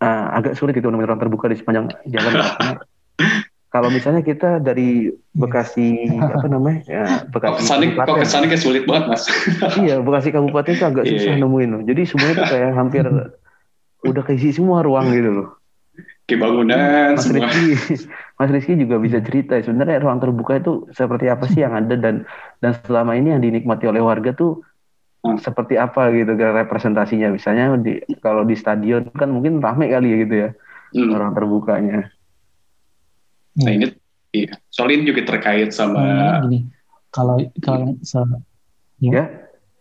uh, 0.04 0.36
agak 0.36 0.60
sulit 0.60 0.76
itu 0.76 0.84
menemukan 0.84 1.16
ruang 1.16 1.22
terbuka 1.24 1.48
di 1.48 1.56
sepanjang 1.56 1.88
jalan. 2.08 2.32
kalau 3.72 3.88
misalnya 3.88 4.20
kita 4.20 4.60
dari 4.60 5.08
Bekasi 5.32 6.20
apa 6.20 6.44
namanya 6.52 6.80
ya, 6.84 7.04
Bekasi 7.32 7.48
kok 7.48 7.60
kesannya, 7.64 7.88
kok 7.96 8.20
kesannya 8.20 8.48
kayak 8.52 8.64
sulit 8.64 8.84
banget 8.84 9.16
mas? 9.16 9.24
Iya 9.88 10.04
Bekasi 10.04 10.28
Kabupaten 10.28 10.72
itu 10.76 10.84
agak 10.84 11.04
iya, 11.08 11.12
susah 11.16 11.32
yeah. 11.32 11.40
nemuin 11.40 11.68
loh. 11.72 11.82
Jadi 11.88 12.00
semuanya 12.04 12.34
tuh 12.44 12.48
kayak 12.52 12.70
hampir 12.76 13.04
udah 14.12 14.22
keisi 14.28 14.52
semua 14.52 14.84
ruang 14.84 15.08
gitu 15.16 15.32
loh 15.32 15.61
kayak 16.28 16.40
bangunan 16.40 17.18
Mas 17.18 17.26
semua. 17.26 17.50
Rizky 17.50 18.06
Mas 18.38 18.50
Rizky 18.50 18.72
juga 18.78 18.96
bisa 19.02 19.18
cerita 19.20 19.58
sebenarnya 19.58 20.02
ruang 20.02 20.22
terbuka 20.22 20.58
itu 20.58 20.86
seperti 20.94 21.26
apa 21.28 21.44
sih 21.50 21.60
yang 21.62 21.74
ada 21.74 21.94
dan 21.98 22.24
dan 22.62 22.72
selama 22.86 23.18
ini 23.18 23.34
yang 23.34 23.42
dinikmati 23.42 23.90
oleh 23.90 24.00
warga 24.00 24.30
tuh 24.32 24.62
hmm. 25.26 25.42
seperti 25.42 25.76
apa 25.76 26.14
gitu 26.14 26.34
representasinya 26.38 27.34
misalnya 27.34 27.74
di 27.78 27.98
kalau 28.22 28.46
di 28.46 28.54
stadion 28.54 29.10
kan 29.14 29.30
mungkin 29.30 29.58
ramai 29.58 29.90
kali 29.90 30.08
ya 30.14 30.16
gitu 30.22 30.34
ya 30.34 30.48
hmm. 30.94 31.10
ruang 31.10 31.34
terbukanya 31.34 32.12
Nah 33.60 33.68
hmm. 33.68 33.76
ini 33.76 33.86
iya. 34.32 34.52
soal 34.72 34.88
ini 34.96 35.04
juga 35.04 35.28
terkait 35.28 35.76
sama 35.76 36.00
nah, 36.00 36.40
gini. 36.48 36.64
Kalau 37.12 37.36
kalau 37.60 37.92
se 38.00 38.20
ya. 39.04 39.12
ya. 39.12 39.24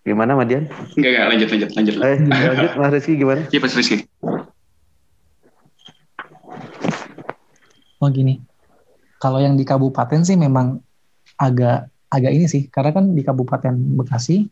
Gimana 0.02 0.34
Madian? 0.34 0.66
Enggak, 0.98 1.14
enggak, 1.14 1.26
lanjut, 1.30 1.50
lanjut, 1.54 1.70
lanjut. 1.78 1.94
Eh, 2.02 2.18
lanjut, 2.26 2.72
Mas 2.74 2.90
Rizky 2.90 3.14
gimana? 3.22 3.46
Iya, 3.54 3.60
Mas 3.62 3.78
Rizky. 3.78 3.98
Oh 8.02 8.10
gini, 8.10 8.42
kalau 9.22 9.38
yang 9.38 9.54
di 9.54 9.62
kabupaten 9.62 10.26
sih 10.26 10.34
memang 10.34 10.82
agak 11.38 11.94
agak 12.12 12.32
ini 12.34 12.46
sih, 12.50 12.68
karena 12.68 12.92
kan 12.92 13.16
di 13.16 13.24
Kabupaten 13.24 13.72
Bekasi 13.72 14.44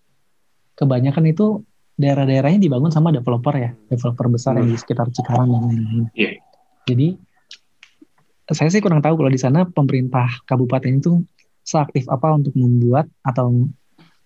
kebanyakan 0.79 1.27
itu 1.27 1.59
daerah-daerahnya 1.99 2.63
dibangun 2.63 2.87
sama 2.87 3.11
developer 3.11 3.51
ya, 3.59 3.75
developer 3.91 4.31
besar 4.31 4.55
hmm. 4.55 4.59
yang 4.63 4.67
di 4.71 4.77
sekitar 4.79 5.11
Cikarang 5.11 5.51
dan 5.51 5.61
lain-lain. 5.67 6.05
Yeah. 6.15 6.39
Jadi 6.87 7.19
saya 8.49 8.69
sih 8.71 8.79
kurang 8.79 9.03
tahu 9.03 9.19
kalau 9.19 9.29
di 9.29 9.37
sana 9.37 9.67
pemerintah 9.67 10.41
kabupaten 10.47 10.89
itu 10.89 11.21
seaktif 11.61 12.07
apa 12.07 12.33
untuk 12.33 12.55
membuat 12.55 13.05
atau 13.21 13.69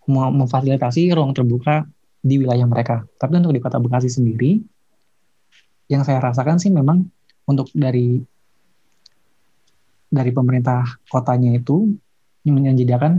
memfasilitasi 0.07 1.11
ruang 1.11 1.33
terbuka 1.35 1.83
di 2.23 2.39
wilayah 2.39 2.63
mereka. 2.69 3.03
Tapi 3.19 3.39
untuk 3.41 3.51
di 3.51 3.59
Kota 3.59 3.81
Bekasi 3.81 4.07
sendiri, 4.07 4.63
yang 5.91 6.07
saya 6.07 6.23
rasakan 6.23 6.61
sih 6.61 6.71
memang 6.71 7.03
untuk 7.43 7.67
dari 7.75 8.23
dari 10.13 10.29
pemerintah 10.29 10.85
kotanya 11.09 11.57
itu 11.57 11.89
menyediakan 12.45 13.17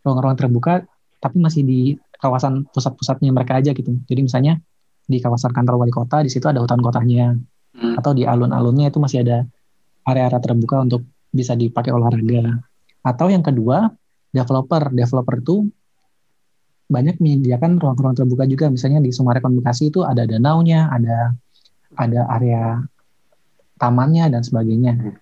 ruang-ruang 0.00 0.40
terbuka, 0.40 0.80
tapi 1.20 1.36
masih 1.36 1.62
di 1.68 1.80
kawasan 2.16 2.64
pusat-pusatnya 2.72 3.28
mereka 3.28 3.60
aja 3.60 3.76
gitu. 3.76 3.92
Jadi 4.08 4.20
misalnya 4.24 4.56
di 5.04 5.20
kawasan 5.20 5.52
kantor 5.52 5.84
wali 5.84 5.92
kota, 5.92 6.24
di 6.24 6.32
situ 6.32 6.48
ada 6.48 6.64
hutan 6.64 6.80
kotanya, 6.80 7.36
hmm. 7.76 8.00
atau 8.00 8.16
di 8.16 8.24
alun-alunnya 8.24 8.88
itu 8.88 8.96
masih 8.96 9.20
ada 9.20 9.44
area-area 10.08 10.40
terbuka 10.40 10.80
untuk 10.80 11.04
bisa 11.28 11.52
dipakai 11.52 11.92
olahraga. 11.92 12.56
Atau 13.04 13.28
yang 13.28 13.44
kedua, 13.44 13.92
developer. 14.32 14.88
Developer 14.96 15.36
itu 15.44 15.68
banyak 16.90 17.20
menyediakan 17.20 17.76
ruang-ruang 17.76 18.16
terbuka 18.16 18.48
juga. 18.48 18.72
Misalnya 18.72 19.04
di 19.04 19.12
Sumarekon 19.12 19.60
Bekasi 19.60 19.92
itu 19.92 20.02
ada 20.02 20.24
danaunya, 20.24 20.88
ada 20.88 21.36
ada 22.00 22.20
area 22.38 22.80
tamannya 23.76 24.30
dan 24.32 24.42
sebagainya. 24.42 25.20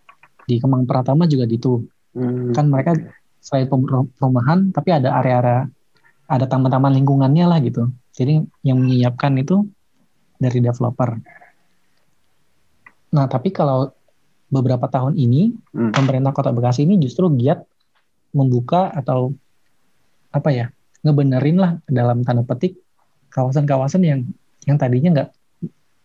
Di 0.48 0.56
Kemang 0.56 0.88
Pratama 0.88 1.28
juga 1.28 1.44
gitu. 1.44 1.84
Hmm. 2.16 2.56
Kan 2.56 2.72
mereka 2.72 2.96
selain 3.44 3.68
perumahan, 4.16 4.72
tapi 4.72 4.96
ada 4.96 5.12
area-area 5.20 5.68
ada 6.28 6.44
taman-taman 6.44 6.92
lingkungannya 6.96 7.44
lah 7.48 7.58
gitu. 7.60 7.88
Jadi 8.12 8.40
yang 8.64 8.80
menyiapkan 8.80 9.32
itu 9.40 9.64
dari 10.36 10.60
developer. 10.60 11.16
Nah, 13.08 13.24
tapi 13.24 13.48
kalau 13.48 13.88
beberapa 14.52 14.88
tahun 14.88 15.16
ini 15.16 15.52
hmm. 15.72 15.92
pemerintah 15.92 16.32
Kota 16.36 16.52
Bekasi 16.52 16.84
ini 16.84 17.00
justru 17.00 17.28
giat 17.36 17.64
membuka 18.32 18.92
atau 18.92 19.32
apa 20.28 20.52
ya 20.52 20.66
ngebenerin 21.00 21.56
lah 21.56 21.72
dalam 21.88 22.20
tanda 22.24 22.44
petik 22.44 22.76
kawasan-kawasan 23.32 24.04
yang 24.04 24.20
yang 24.68 24.76
tadinya 24.76 25.10
nggak 25.12 25.28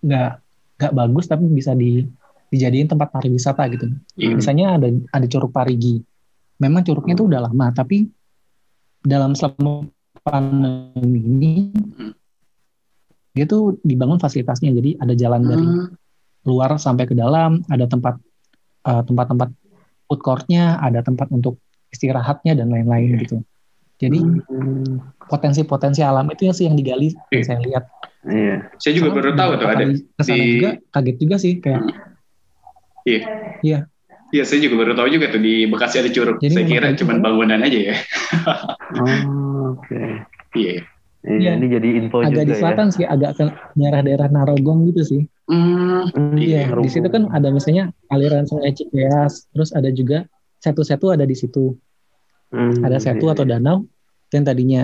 nggak 0.03 0.31
nggak 0.79 0.93
bagus 0.95 1.25
tapi 1.27 1.47
bisa 1.51 1.75
di 1.75 2.03
dijadiin 2.53 2.85
tempat 2.85 3.09
pariwisata 3.09 3.65
gitu. 3.73 3.89
Hmm. 3.89 4.37
Misalnya 4.37 4.77
ada 4.77 4.87
ada 5.09 5.25
Curug 5.25 5.49
Parigi. 5.49 5.97
Memang 6.61 6.85
curugnya 6.85 7.17
itu 7.17 7.25
udah 7.25 7.49
lama 7.49 7.73
tapi 7.73 8.05
dalam 9.01 9.33
selama 9.33 9.89
pandemi 10.21 11.19
ini 11.19 11.53
hmm. 11.73 12.13
dia 13.35 13.43
tuh 13.49 13.81
dibangun 13.83 14.21
fasilitasnya 14.21 14.71
jadi 14.71 14.95
ada 15.01 15.13
jalan 15.17 15.41
dari 15.43 15.65
hmm. 15.65 15.87
luar 16.45 16.77
sampai 16.77 17.09
ke 17.09 17.17
dalam, 17.17 17.65
ada 17.67 17.89
tempat 17.89 18.21
eh, 18.85 19.01
tempat-tempat 19.01 19.49
food 20.07 20.21
courtnya, 20.21 20.77
ada 20.77 21.01
tempat 21.01 21.27
untuk 21.33 21.57
istirahatnya 21.89 22.53
dan 22.53 22.69
lain-lain 22.69 23.17
yeah. 23.17 23.21
gitu. 23.25 23.37
Jadi 23.97 24.19
hmm. 24.21 25.25
potensi-potensi 25.27 26.05
alam 26.05 26.29
itu 26.29 26.47
sih 26.53 26.69
yang 26.69 26.77
digali 26.77 27.11
yeah. 27.11 27.33
yang 27.33 27.43
saya 27.43 27.59
lihat. 27.65 27.83
Iya. 28.23 28.55
Saya 28.79 28.93
juga 28.95 29.09
baru 29.11 29.35
tahu 29.35 29.51
tuh 29.59 29.67
ada 29.67 29.83
di 29.89 30.43
juga 30.61 30.71
kaget 30.93 31.17
juga 31.17 31.35
sih 31.41 31.53
kayak. 31.59 31.81
Hmm. 31.81 32.12
Iya. 33.03 33.19
Yeah. 33.19 33.23
Iya. 33.63 33.79
Iya, 34.33 34.43
saya 34.49 34.65
juga 34.65 34.81
baru 34.81 34.97
tahu 34.97 35.13
juga 35.13 35.29
tuh 35.29 35.41
di 35.45 35.69
Bekasi 35.69 36.01
ada 36.01 36.09
curug. 36.09 36.41
Jadi 36.41 36.57
saya 36.57 36.65
kira 36.65 36.87
cuma 36.97 37.21
bangunan 37.21 37.61
aja 37.61 37.93
ya. 37.93 37.95
oh, 38.97 39.77
oke. 39.77 39.85
Okay. 39.85 40.09
Iya. 40.57 40.73
Yeah. 40.81 40.83
Iya, 41.23 41.55
ini 41.55 41.67
jadi 41.71 41.89
info 42.03 42.19
agak 42.19 42.35
juga 42.35 42.43
di 42.43 42.53
selatan 42.59 42.87
ya. 42.91 42.95
sih, 42.99 43.05
agak 43.07 43.31
ke 43.39 43.45
daerah-daerah 43.79 44.27
Narogong 44.27 44.91
gitu 44.91 45.01
sih. 45.07 45.21
Hmm, 45.47 46.35
iya, 46.35 46.67
di 46.67 46.89
situ 46.91 47.07
kan 47.07 47.31
ada 47.31 47.47
misalnya 47.47 47.95
aliran 48.11 48.43
sungai 48.43 48.75
Cikeas, 48.75 49.47
terus 49.55 49.71
ada 49.71 49.87
juga 49.87 50.27
setu-setu 50.59 51.15
ada 51.15 51.23
di 51.23 51.31
situ. 51.31 51.79
Hmm, 52.51 52.75
ada 52.83 52.99
setu 52.99 53.31
iya. 53.31 53.33
atau 53.39 53.45
danau 53.47 53.77
yang 54.35 54.43
tadinya 54.43 54.83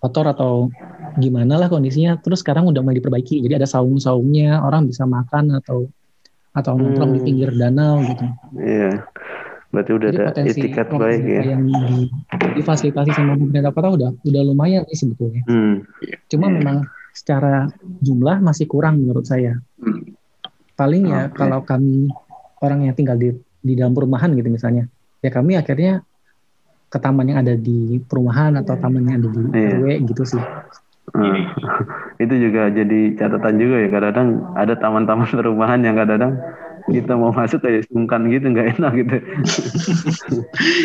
kotor 0.00 0.32
atau 0.32 0.72
gimana 1.20 1.60
lah 1.60 1.68
kondisinya, 1.68 2.16
terus 2.24 2.40
sekarang 2.40 2.64
udah 2.64 2.80
mulai 2.80 2.96
diperbaiki. 2.96 3.44
Jadi 3.44 3.52
ada 3.52 3.68
saung-saungnya, 3.68 4.64
orang 4.64 4.88
bisa 4.88 5.04
makan 5.04 5.60
atau 5.60 5.92
atau 6.58 6.74
nongkrong 6.74 7.14
hmm. 7.14 7.16
di 7.18 7.20
pinggir 7.22 7.50
danau 7.54 8.02
gitu. 8.02 8.24
Iya. 8.58 9.06
Berarti 9.68 9.90
udah 9.92 10.10
Jadi 10.10 10.24
ada 10.24 10.42
etikat 10.48 10.86
baik 10.88 11.22
ya. 11.28 11.42
Yang 11.54 11.62
di, 11.68 11.96
difasilitasi 12.56 13.10
sama 13.12 13.36
pemerintah 13.36 13.72
kota 13.72 13.88
udah 13.92 14.10
udah 14.24 14.42
lumayan 14.42 14.82
sih 14.88 15.04
sebetulnya. 15.04 15.44
Hmm. 15.44 15.84
Cuma 16.26 16.48
hmm. 16.48 16.54
memang 16.56 16.76
secara 17.12 17.68
jumlah 18.00 18.40
masih 18.40 18.64
kurang 18.64 19.04
menurut 19.04 19.28
saya. 19.28 19.60
Hmm. 19.76 20.16
Paling 20.72 21.10
ya 21.10 21.28
okay. 21.28 21.36
kalau 21.36 21.60
kami 21.68 22.08
orang 22.64 22.88
yang 22.88 22.94
tinggal 22.96 23.18
di 23.20 23.34
di 23.58 23.72
dalam 23.76 23.92
perumahan 23.92 24.32
gitu 24.32 24.48
misalnya, 24.48 24.88
ya 25.20 25.30
kami 25.34 25.58
akhirnya 25.58 26.00
ke 26.88 26.96
taman 26.96 27.28
yang 27.28 27.38
ada 27.44 27.52
di 27.52 28.00
perumahan 28.00 28.56
atau 28.56 28.72
taman 28.80 29.04
yang 29.04 29.20
ada 29.20 29.28
di 29.28 29.42
yeah. 29.52 29.76
RW 29.76 29.86
gitu 30.08 30.22
sih. 30.24 30.42
Hmm. 31.14 31.48
itu 32.24 32.34
juga 32.36 32.68
jadi 32.72 33.00
catatan 33.16 33.54
juga 33.56 33.76
ya 33.84 33.88
kadang-kadang 33.88 34.28
ada 34.58 34.74
taman-taman 34.76 35.28
perumahan 35.30 35.80
yang 35.80 35.96
kadang-kadang 35.96 36.34
kita 36.88 37.12
mau 37.14 37.30
masuk 37.30 37.60
kayak 37.60 37.84
sungkan 37.88 38.26
gitu 38.32 38.48
nggak 38.48 38.80
enak 38.80 38.92
gitu. 38.96 39.16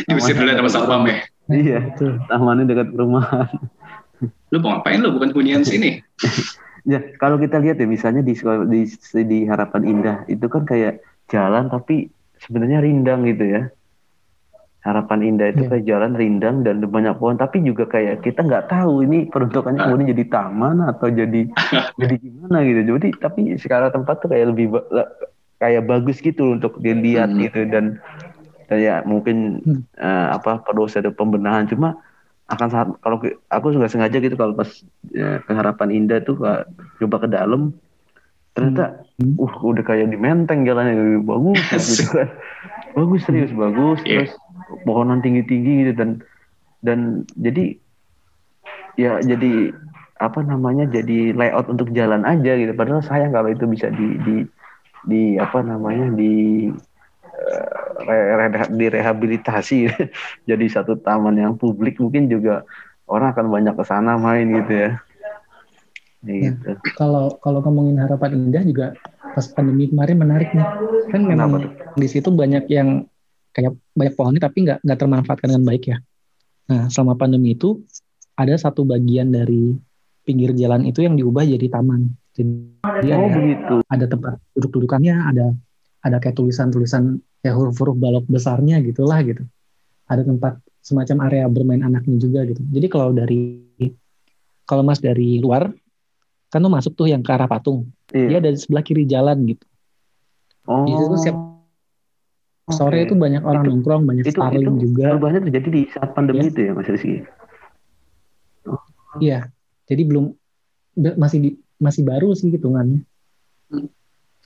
Diusir 0.08 0.36
dulu 0.36 0.52
sama 0.52 0.70
satpam 0.70 1.04
ya. 1.08 1.18
Iya, 1.52 1.80
tamannya 2.28 2.68
dekat 2.68 2.92
perumahan. 2.92 3.48
Lu 4.52 4.58
mau 4.64 4.80
ngapain 4.80 5.00
lu 5.00 5.16
bukan 5.16 5.32
hunian 5.36 5.64
sini? 5.64 6.00
ya 6.92 7.00
kalau 7.20 7.40
kita 7.40 7.60
lihat 7.64 7.80
ya 7.80 7.88
misalnya 7.88 8.20
di, 8.24 8.36
di 8.68 8.82
di 9.24 9.40
Harapan 9.48 9.84
Indah 9.88 10.18
itu 10.28 10.46
kan 10.52 10.68
kayak 10.68 11.00
jalan 11.32 11.72
tapi 11.72 12.12
sebenarnya 12.44 12.84
rindang 12.84 13.24
gitu 13.28 13.44
ya. 13.48 13.62
Harapan 14.84 15.20
Indah 15.24 15.56
itu 15.56 15.64
yeah. 15.64 15.72
kayak 15.72 15.86
jalan 15.88 16.12
rindang 16.20 16.68
dan 16.68 16.84
banyak 16.84 17.16
pohon 17.16 17.40
tapi 17.40 17.64
juga 17.64 17.88
kayak 17.88 18.20
kita 18.20 18.44
nggak 18.44 18.68
tahu 18.68 19.08
ini 19.08 19.32
peruntukannya 19.32 19.80
ah. 19.80 19.88
kemudian 19.88 20.12
jadi 20.12 20.26
taman 20.28 20.84
atau 20.84 21.08
jadi 21.08 21.42
jadi 22.04 22.16
gimana 22.20 22.58
gitu. 22.68 22.82
Jadi 22.92 23.08
tapi 23.16 23.42
sekarang 23.56 23.96
tempat 23.96 24.20
tuh 24.20 24.30
kayak 24.36 24.52
lebih 24.52 24.76
kayak 25.64 25.88
bagus 25.88 26.20
gitu 26.20 26.60
untuk 26.60 26.84
dilihat 26.84 27.32
hmm. 27.32 27.40
gitu 27.48 27.60
dan 27.72 28.04
kayak 28.68 29.08
mungkin 29.08 29.64
hmm. 29.64 29.82
uh, 29.96 30.36
apa 30.36 30.60
perlu 30.68 30.92
ada 30.92 31.12
pembenahan 31.16 31.64
cuma 31.72 31.96
akan 32.52 32.68
saat 32.68 32.88
kalau 33.00 33.24
aku 33.48 33.66
nggak 33.72 33.92
sengaja 33.92 34.20
gitu 34.20 34.36
kalau 34.36 34.52
pas 34.52 34.68
ya, 35.16 35.40
keharapan 35.48 35.90
indah 35.96 36.20
tuh 36.20 36.36
coba 37.00 37.18
ke 37.24 37.28
dalam 37.32 37.72
ternyata 38.54 39.08
hmm. 39.18 39.40
uh 39.40 39.54
udah 39.64 39.84
kayak 39.88 40.12
di 40.14 40.18
menteng 40.20 40.68
jalannya 40.68 41.24
bagus 41.24 41.64
gitu 41.96 42.12
kan 42.12 42.30
bagus 42.94 43.22
serius 43.26 43.52
bagus 43.56 44.00
yeah. 44.06 44.28
terus 44.28 44.34
pohonan 44.84 45.22
tinggi 45.22 45.46
tinggi 45.46 45.86
gitu 45.86 45.94
dan 45.94 46.10
dan 46.84 47.00
jadi 47.38 47.78
ya 48.98 49.22
jadi 49.24 49.74
apa 50.22 50.40
namanya 50.46 50.86
jadi 50.88 51.34
layout 51.34 51.68
untuk 51.68 51.90
jalan 51.92 52.24
aja 52.24 52.54
gitu 52.56 52.72
padahal 52.78 53.02
sayang 53.02 53.34
kalau 53.34 53.50
itu 53.50 53.66
bisa 53.66 53.90
di 53.90 54.18
di 54.24 54.36
di 55.04 55.24
apa 55.36 55.60
namanya 55.60 56.14
di 56.16 56.70
uh, 57.28 57.92
re, 58.08 58.48
direhabilitasi 58.72 59.90
jadi 60.50 60.66
satu 60.70 60.96
taman 61.02 61.36
yang 61.36 61.54
publik 61.60 62.00
mungkin 62.00 62.30
juga 62.32 62.64
orang 63.10 63.36
akan 63.36 63.48
banyak 63.52 63.76
ke 63.76 63.84
sana 63.84 64.16
main 64.16 64.48
gitu 64.48 64.74
ya. 64.74 64.92
Gitu. 66.24 66.56
Nah, 66.72 66.80
kalau 66.96 67.36
kalau 67.44 67.60
ngomongin 67.60 68.00
harapan 68.00 68.48
indah 68.48 68.64
juga 68.64 68.88
pas 69.36 69.44
pandemi 69.52 69.92
kemarin 69.92 70.24
menarik 70.24 70.56
nih. 70.56 70.68
Kan 71.12 71.28
memang 71.28 71.76
di 72.00 72.08
situ 72.08 72.32
banyak 72.32 72.64
yang 72.72 73.04
kayak 73.54 73.78
banyak 73.94 74.14
pohonnya 74.18 74.42
tapi 74.42 74.58
nggak 74.66 74.80
nggak 74.82 75.00
termanfaatkan 75.00 75.48
dengan 75.54 75.66
baik 75.70 75.84
ya. 75.94 75.98
Nah 76.74 76.90
selama 76.90 77.14
pandemi 77.16 77.54
itu 77.54 77.86
ada 78.34 78.58
satu 78.58 78.82
bagian 78.84 79.30
dari 79.30 79.78
pinggir 80.26 80.58
jalan 80.58 80.90
itu 80.90 81.06
yang 81.06 81.14
diubah 81.14 81.46
jadi 81.46 81.70
taman. 81.70 82.10
Jadi 82.34 82.82
oh, 83.14 83.30
ada, 83.30 83.30
begitu. 83.30 83.76
ada 83.86 84.06
tempat 84.10 84.34
duduk-dudukannya, 84.58 85.16
ada 85.16 85.54
ada 86.04 86.18
kayak 86.18 86.36
tulisan-tulisan 86.36 87.22
ya 87.46 87.54
huruf-huruf 87.54 87.96
balok 87.96 88.26
besarnya 88.26 88.82
gitulah 88.82 89.22
gitu. 89.22 89.46
Ada 90.10 90.26
tempat 90.26 90.58
semacam 90.84 91.30
area 91.30 91.46
bermain 91.48 91.86
anaknya 91.86 92.18
juga 92.18 92.44
gitu. 92.50 92.60
Jadi 92.60 92.88
kalau 92.90 93.14
dari 93.14 93.62
kalau 94.66 94.82
mas 94.82 94.98
dari 94.98 95.38
luar 95.38 95.70
kan 96.50 96.60
tuh 96.62 96.74
masuk 96.74 96.94
tuh 96.98 97.08
yang 97.12 97.22
ke 97.22 97.30
arah 97.30 97.46
patung. 97.46 97.94
Iya. 98.10 98.38
Dia 98.38 98.40
dari 98.50 98.58
sebelah 98.58 98.84
kiri 98.84 99.06
jalan 99.06 99.46
gitu. 99.46 99.66
Oh. 100.66 100.86
Di 100.90 100.94
situ 100.98 101.16
siap 101.30 101.38
sore 102.72 103.04
itu 103.04 103.16
banyak 103.18 103.44
orang 103.44 103.68
itu, 103.68 103.72
nongkrong, 103.76 104.04
banyak 104.08 104.24
itu, 104.24 104.40
starling 104.40 104.68
itu 104.80 104.82
juga. 104.88 105.06
Perubahannya 105.16 105.42
terjadi 105.52 105.68
di 105.68 105.82
saat 105.92 106.10
pandemi 106.16 106.48
ya. 106.48 106.52
itu 106.52 106.60
ya 106.64 106.72
Mas 106.72 106.88
Rizky. 106.88 107.16
Iya. 109.20 109.40
Jadi 109.84 110.02
belum 110.08 110.26
masih 111.20 111.40
di, 111.44 111.50
masih 111.82 112.08
baru 112.08 112.32
sih 112.32 112.54
hitungannya. 112.56 113.04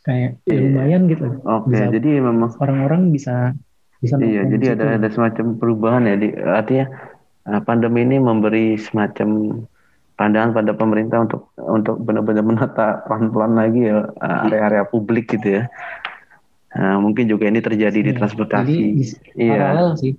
Kayak 0.01 0.39
ya 0.47 0.59
lumayan 0.63 1.11
gitu. 1.11 1.28
Oke, 1.43 1.76
okay, 1.76 1.91
jadi 1.91 2.24
memang 2.24 2.55
orang-orang 2.63 3.11
bisa 3.11 3.51
bisa 3.99 4.15
Iya, 4.22 4.47
jadi 4.47 4.80
ada 4.80 4.95
ada 4.95 5.07
semacam 5.11 5.59
perubahan 5.59 6.07
ya 6.07 6.15
di 6.15 6.30
artinya 6.32 6.86
eh, 7.49 7.61
pandemi 7.65 8.07
ini 8.07 8.18
memberi 8.22 8.80
semacam 8.80 9.61
pandangan 10.18 10.55
pada 10.55 10.72
pemerintah 10.74 11.28
untuk 11.28 11.51
untuk 11.59 11.99
benar-benar 12.01 12.45
menata 12.45 13.03
pelan-pelan 13.05 13.53
lagi 13.59 13.82
ya 13.91 14.07
eh, 14.07 14.45
area-area 14.47 14.88
publik 14.88 15.28
gitu 15.28 15.59
ya. 15.59 15.63
Nah, 16.78 17.02
mungkin 17.02 17.26
juga 17.26 17.50
ini 17.50 17.58
terjadi 17.58 18.00
ya, 18.00 18.06
di 18.06 18.12
transportasi. 18.14 18.70
Jadi, 18.70 19.04
iya. 19.42 19.58
Paralel 19.58 19.90
sih. 19.98 20.14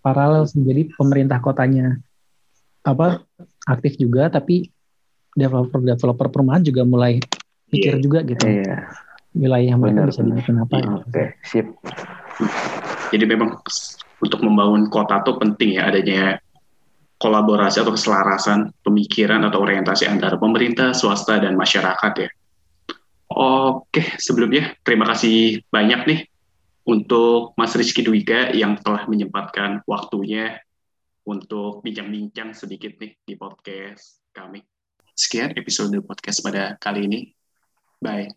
Paralel 0.00 0.44
sih. 0.48 0.60
Jadi 0.64 0.82
pemerintah 0.96 1.38
kotanya 1.44 2.00
apa 2.86 3.20
aktif 3.66 3.98
juga 3.98 4.30
tapi 4.30 4.70
developer-developer 5.36 6.32
perumahan 6.32 6.64
juga 6.64 6.86
mulai 6.88 7.20
pikir 7.68 8.00
yeah. 8.00 8.02
juga 8.02 8.18
gitu. 8.24 8.44
Iya. 8.48 8.88
Wilayah 9.36 9.74
mereka 9.76 10.00
benar, 10.00 10.08
bisa 10.08 10.22
dibikin 10.24 10.56
apa. 10.64 10.76
Oke, 10.80 11.12
okay. 11.12 11.28
sip. 11.44 11.66
Jadi 13.12 13.24
memang 13.28 13.60
untuk 14.24 14.40
membangun 14.40 14.88
kota 14.88 15.20
tuh 15.20 15.36
penting 15.36 15.76
ya 15.76 15.92
adanya 15.92 16.40
kolaborasi 17.20 17.84
atau 17.84 17.92
keselarasan 17.92 18.72
pemikiran 18.80 19.44
atau 19.44 19.60
orientasi 19.60 20.08
antara 20.08 20.40
pemerintah, 20.40 20.96
swasta, 20.96 21.36
dan 21.36 21.52
masyarakat 21.52 22.12
ya. 22.16 22.28
Oke, 23.36 24.16
sebelumnya 24.16 24.72
terima 24.80 25.04
kasih 25.12 25.60
banyak 25.68 26.00
nih 26.08 26.20
untuk 26.88 27.52
Mas 27.60 27.76
Rizky 27.76 28.00
Dwika 28.00 28.48
yang 28.56 28.80
telah 28.80 29.04
menyempatkan 29.04 29.84
waktunya 29.84 30.56
untuk 31.28 31.84
bincang-bincang 31.84 32.56
sedikit 32.56 32.96
nih 32.96 33.12
di 33.20 33.34
podcast 33.36 34.24
kami. 34.32 34.64
Sekian 35.12 35.52
episode 35.52 36.00
podcast 36.00 36.40
pada 36.40 36.80
kali 36.80 37.04
ini. 37.04 37.20
Bye. 38.00 38.32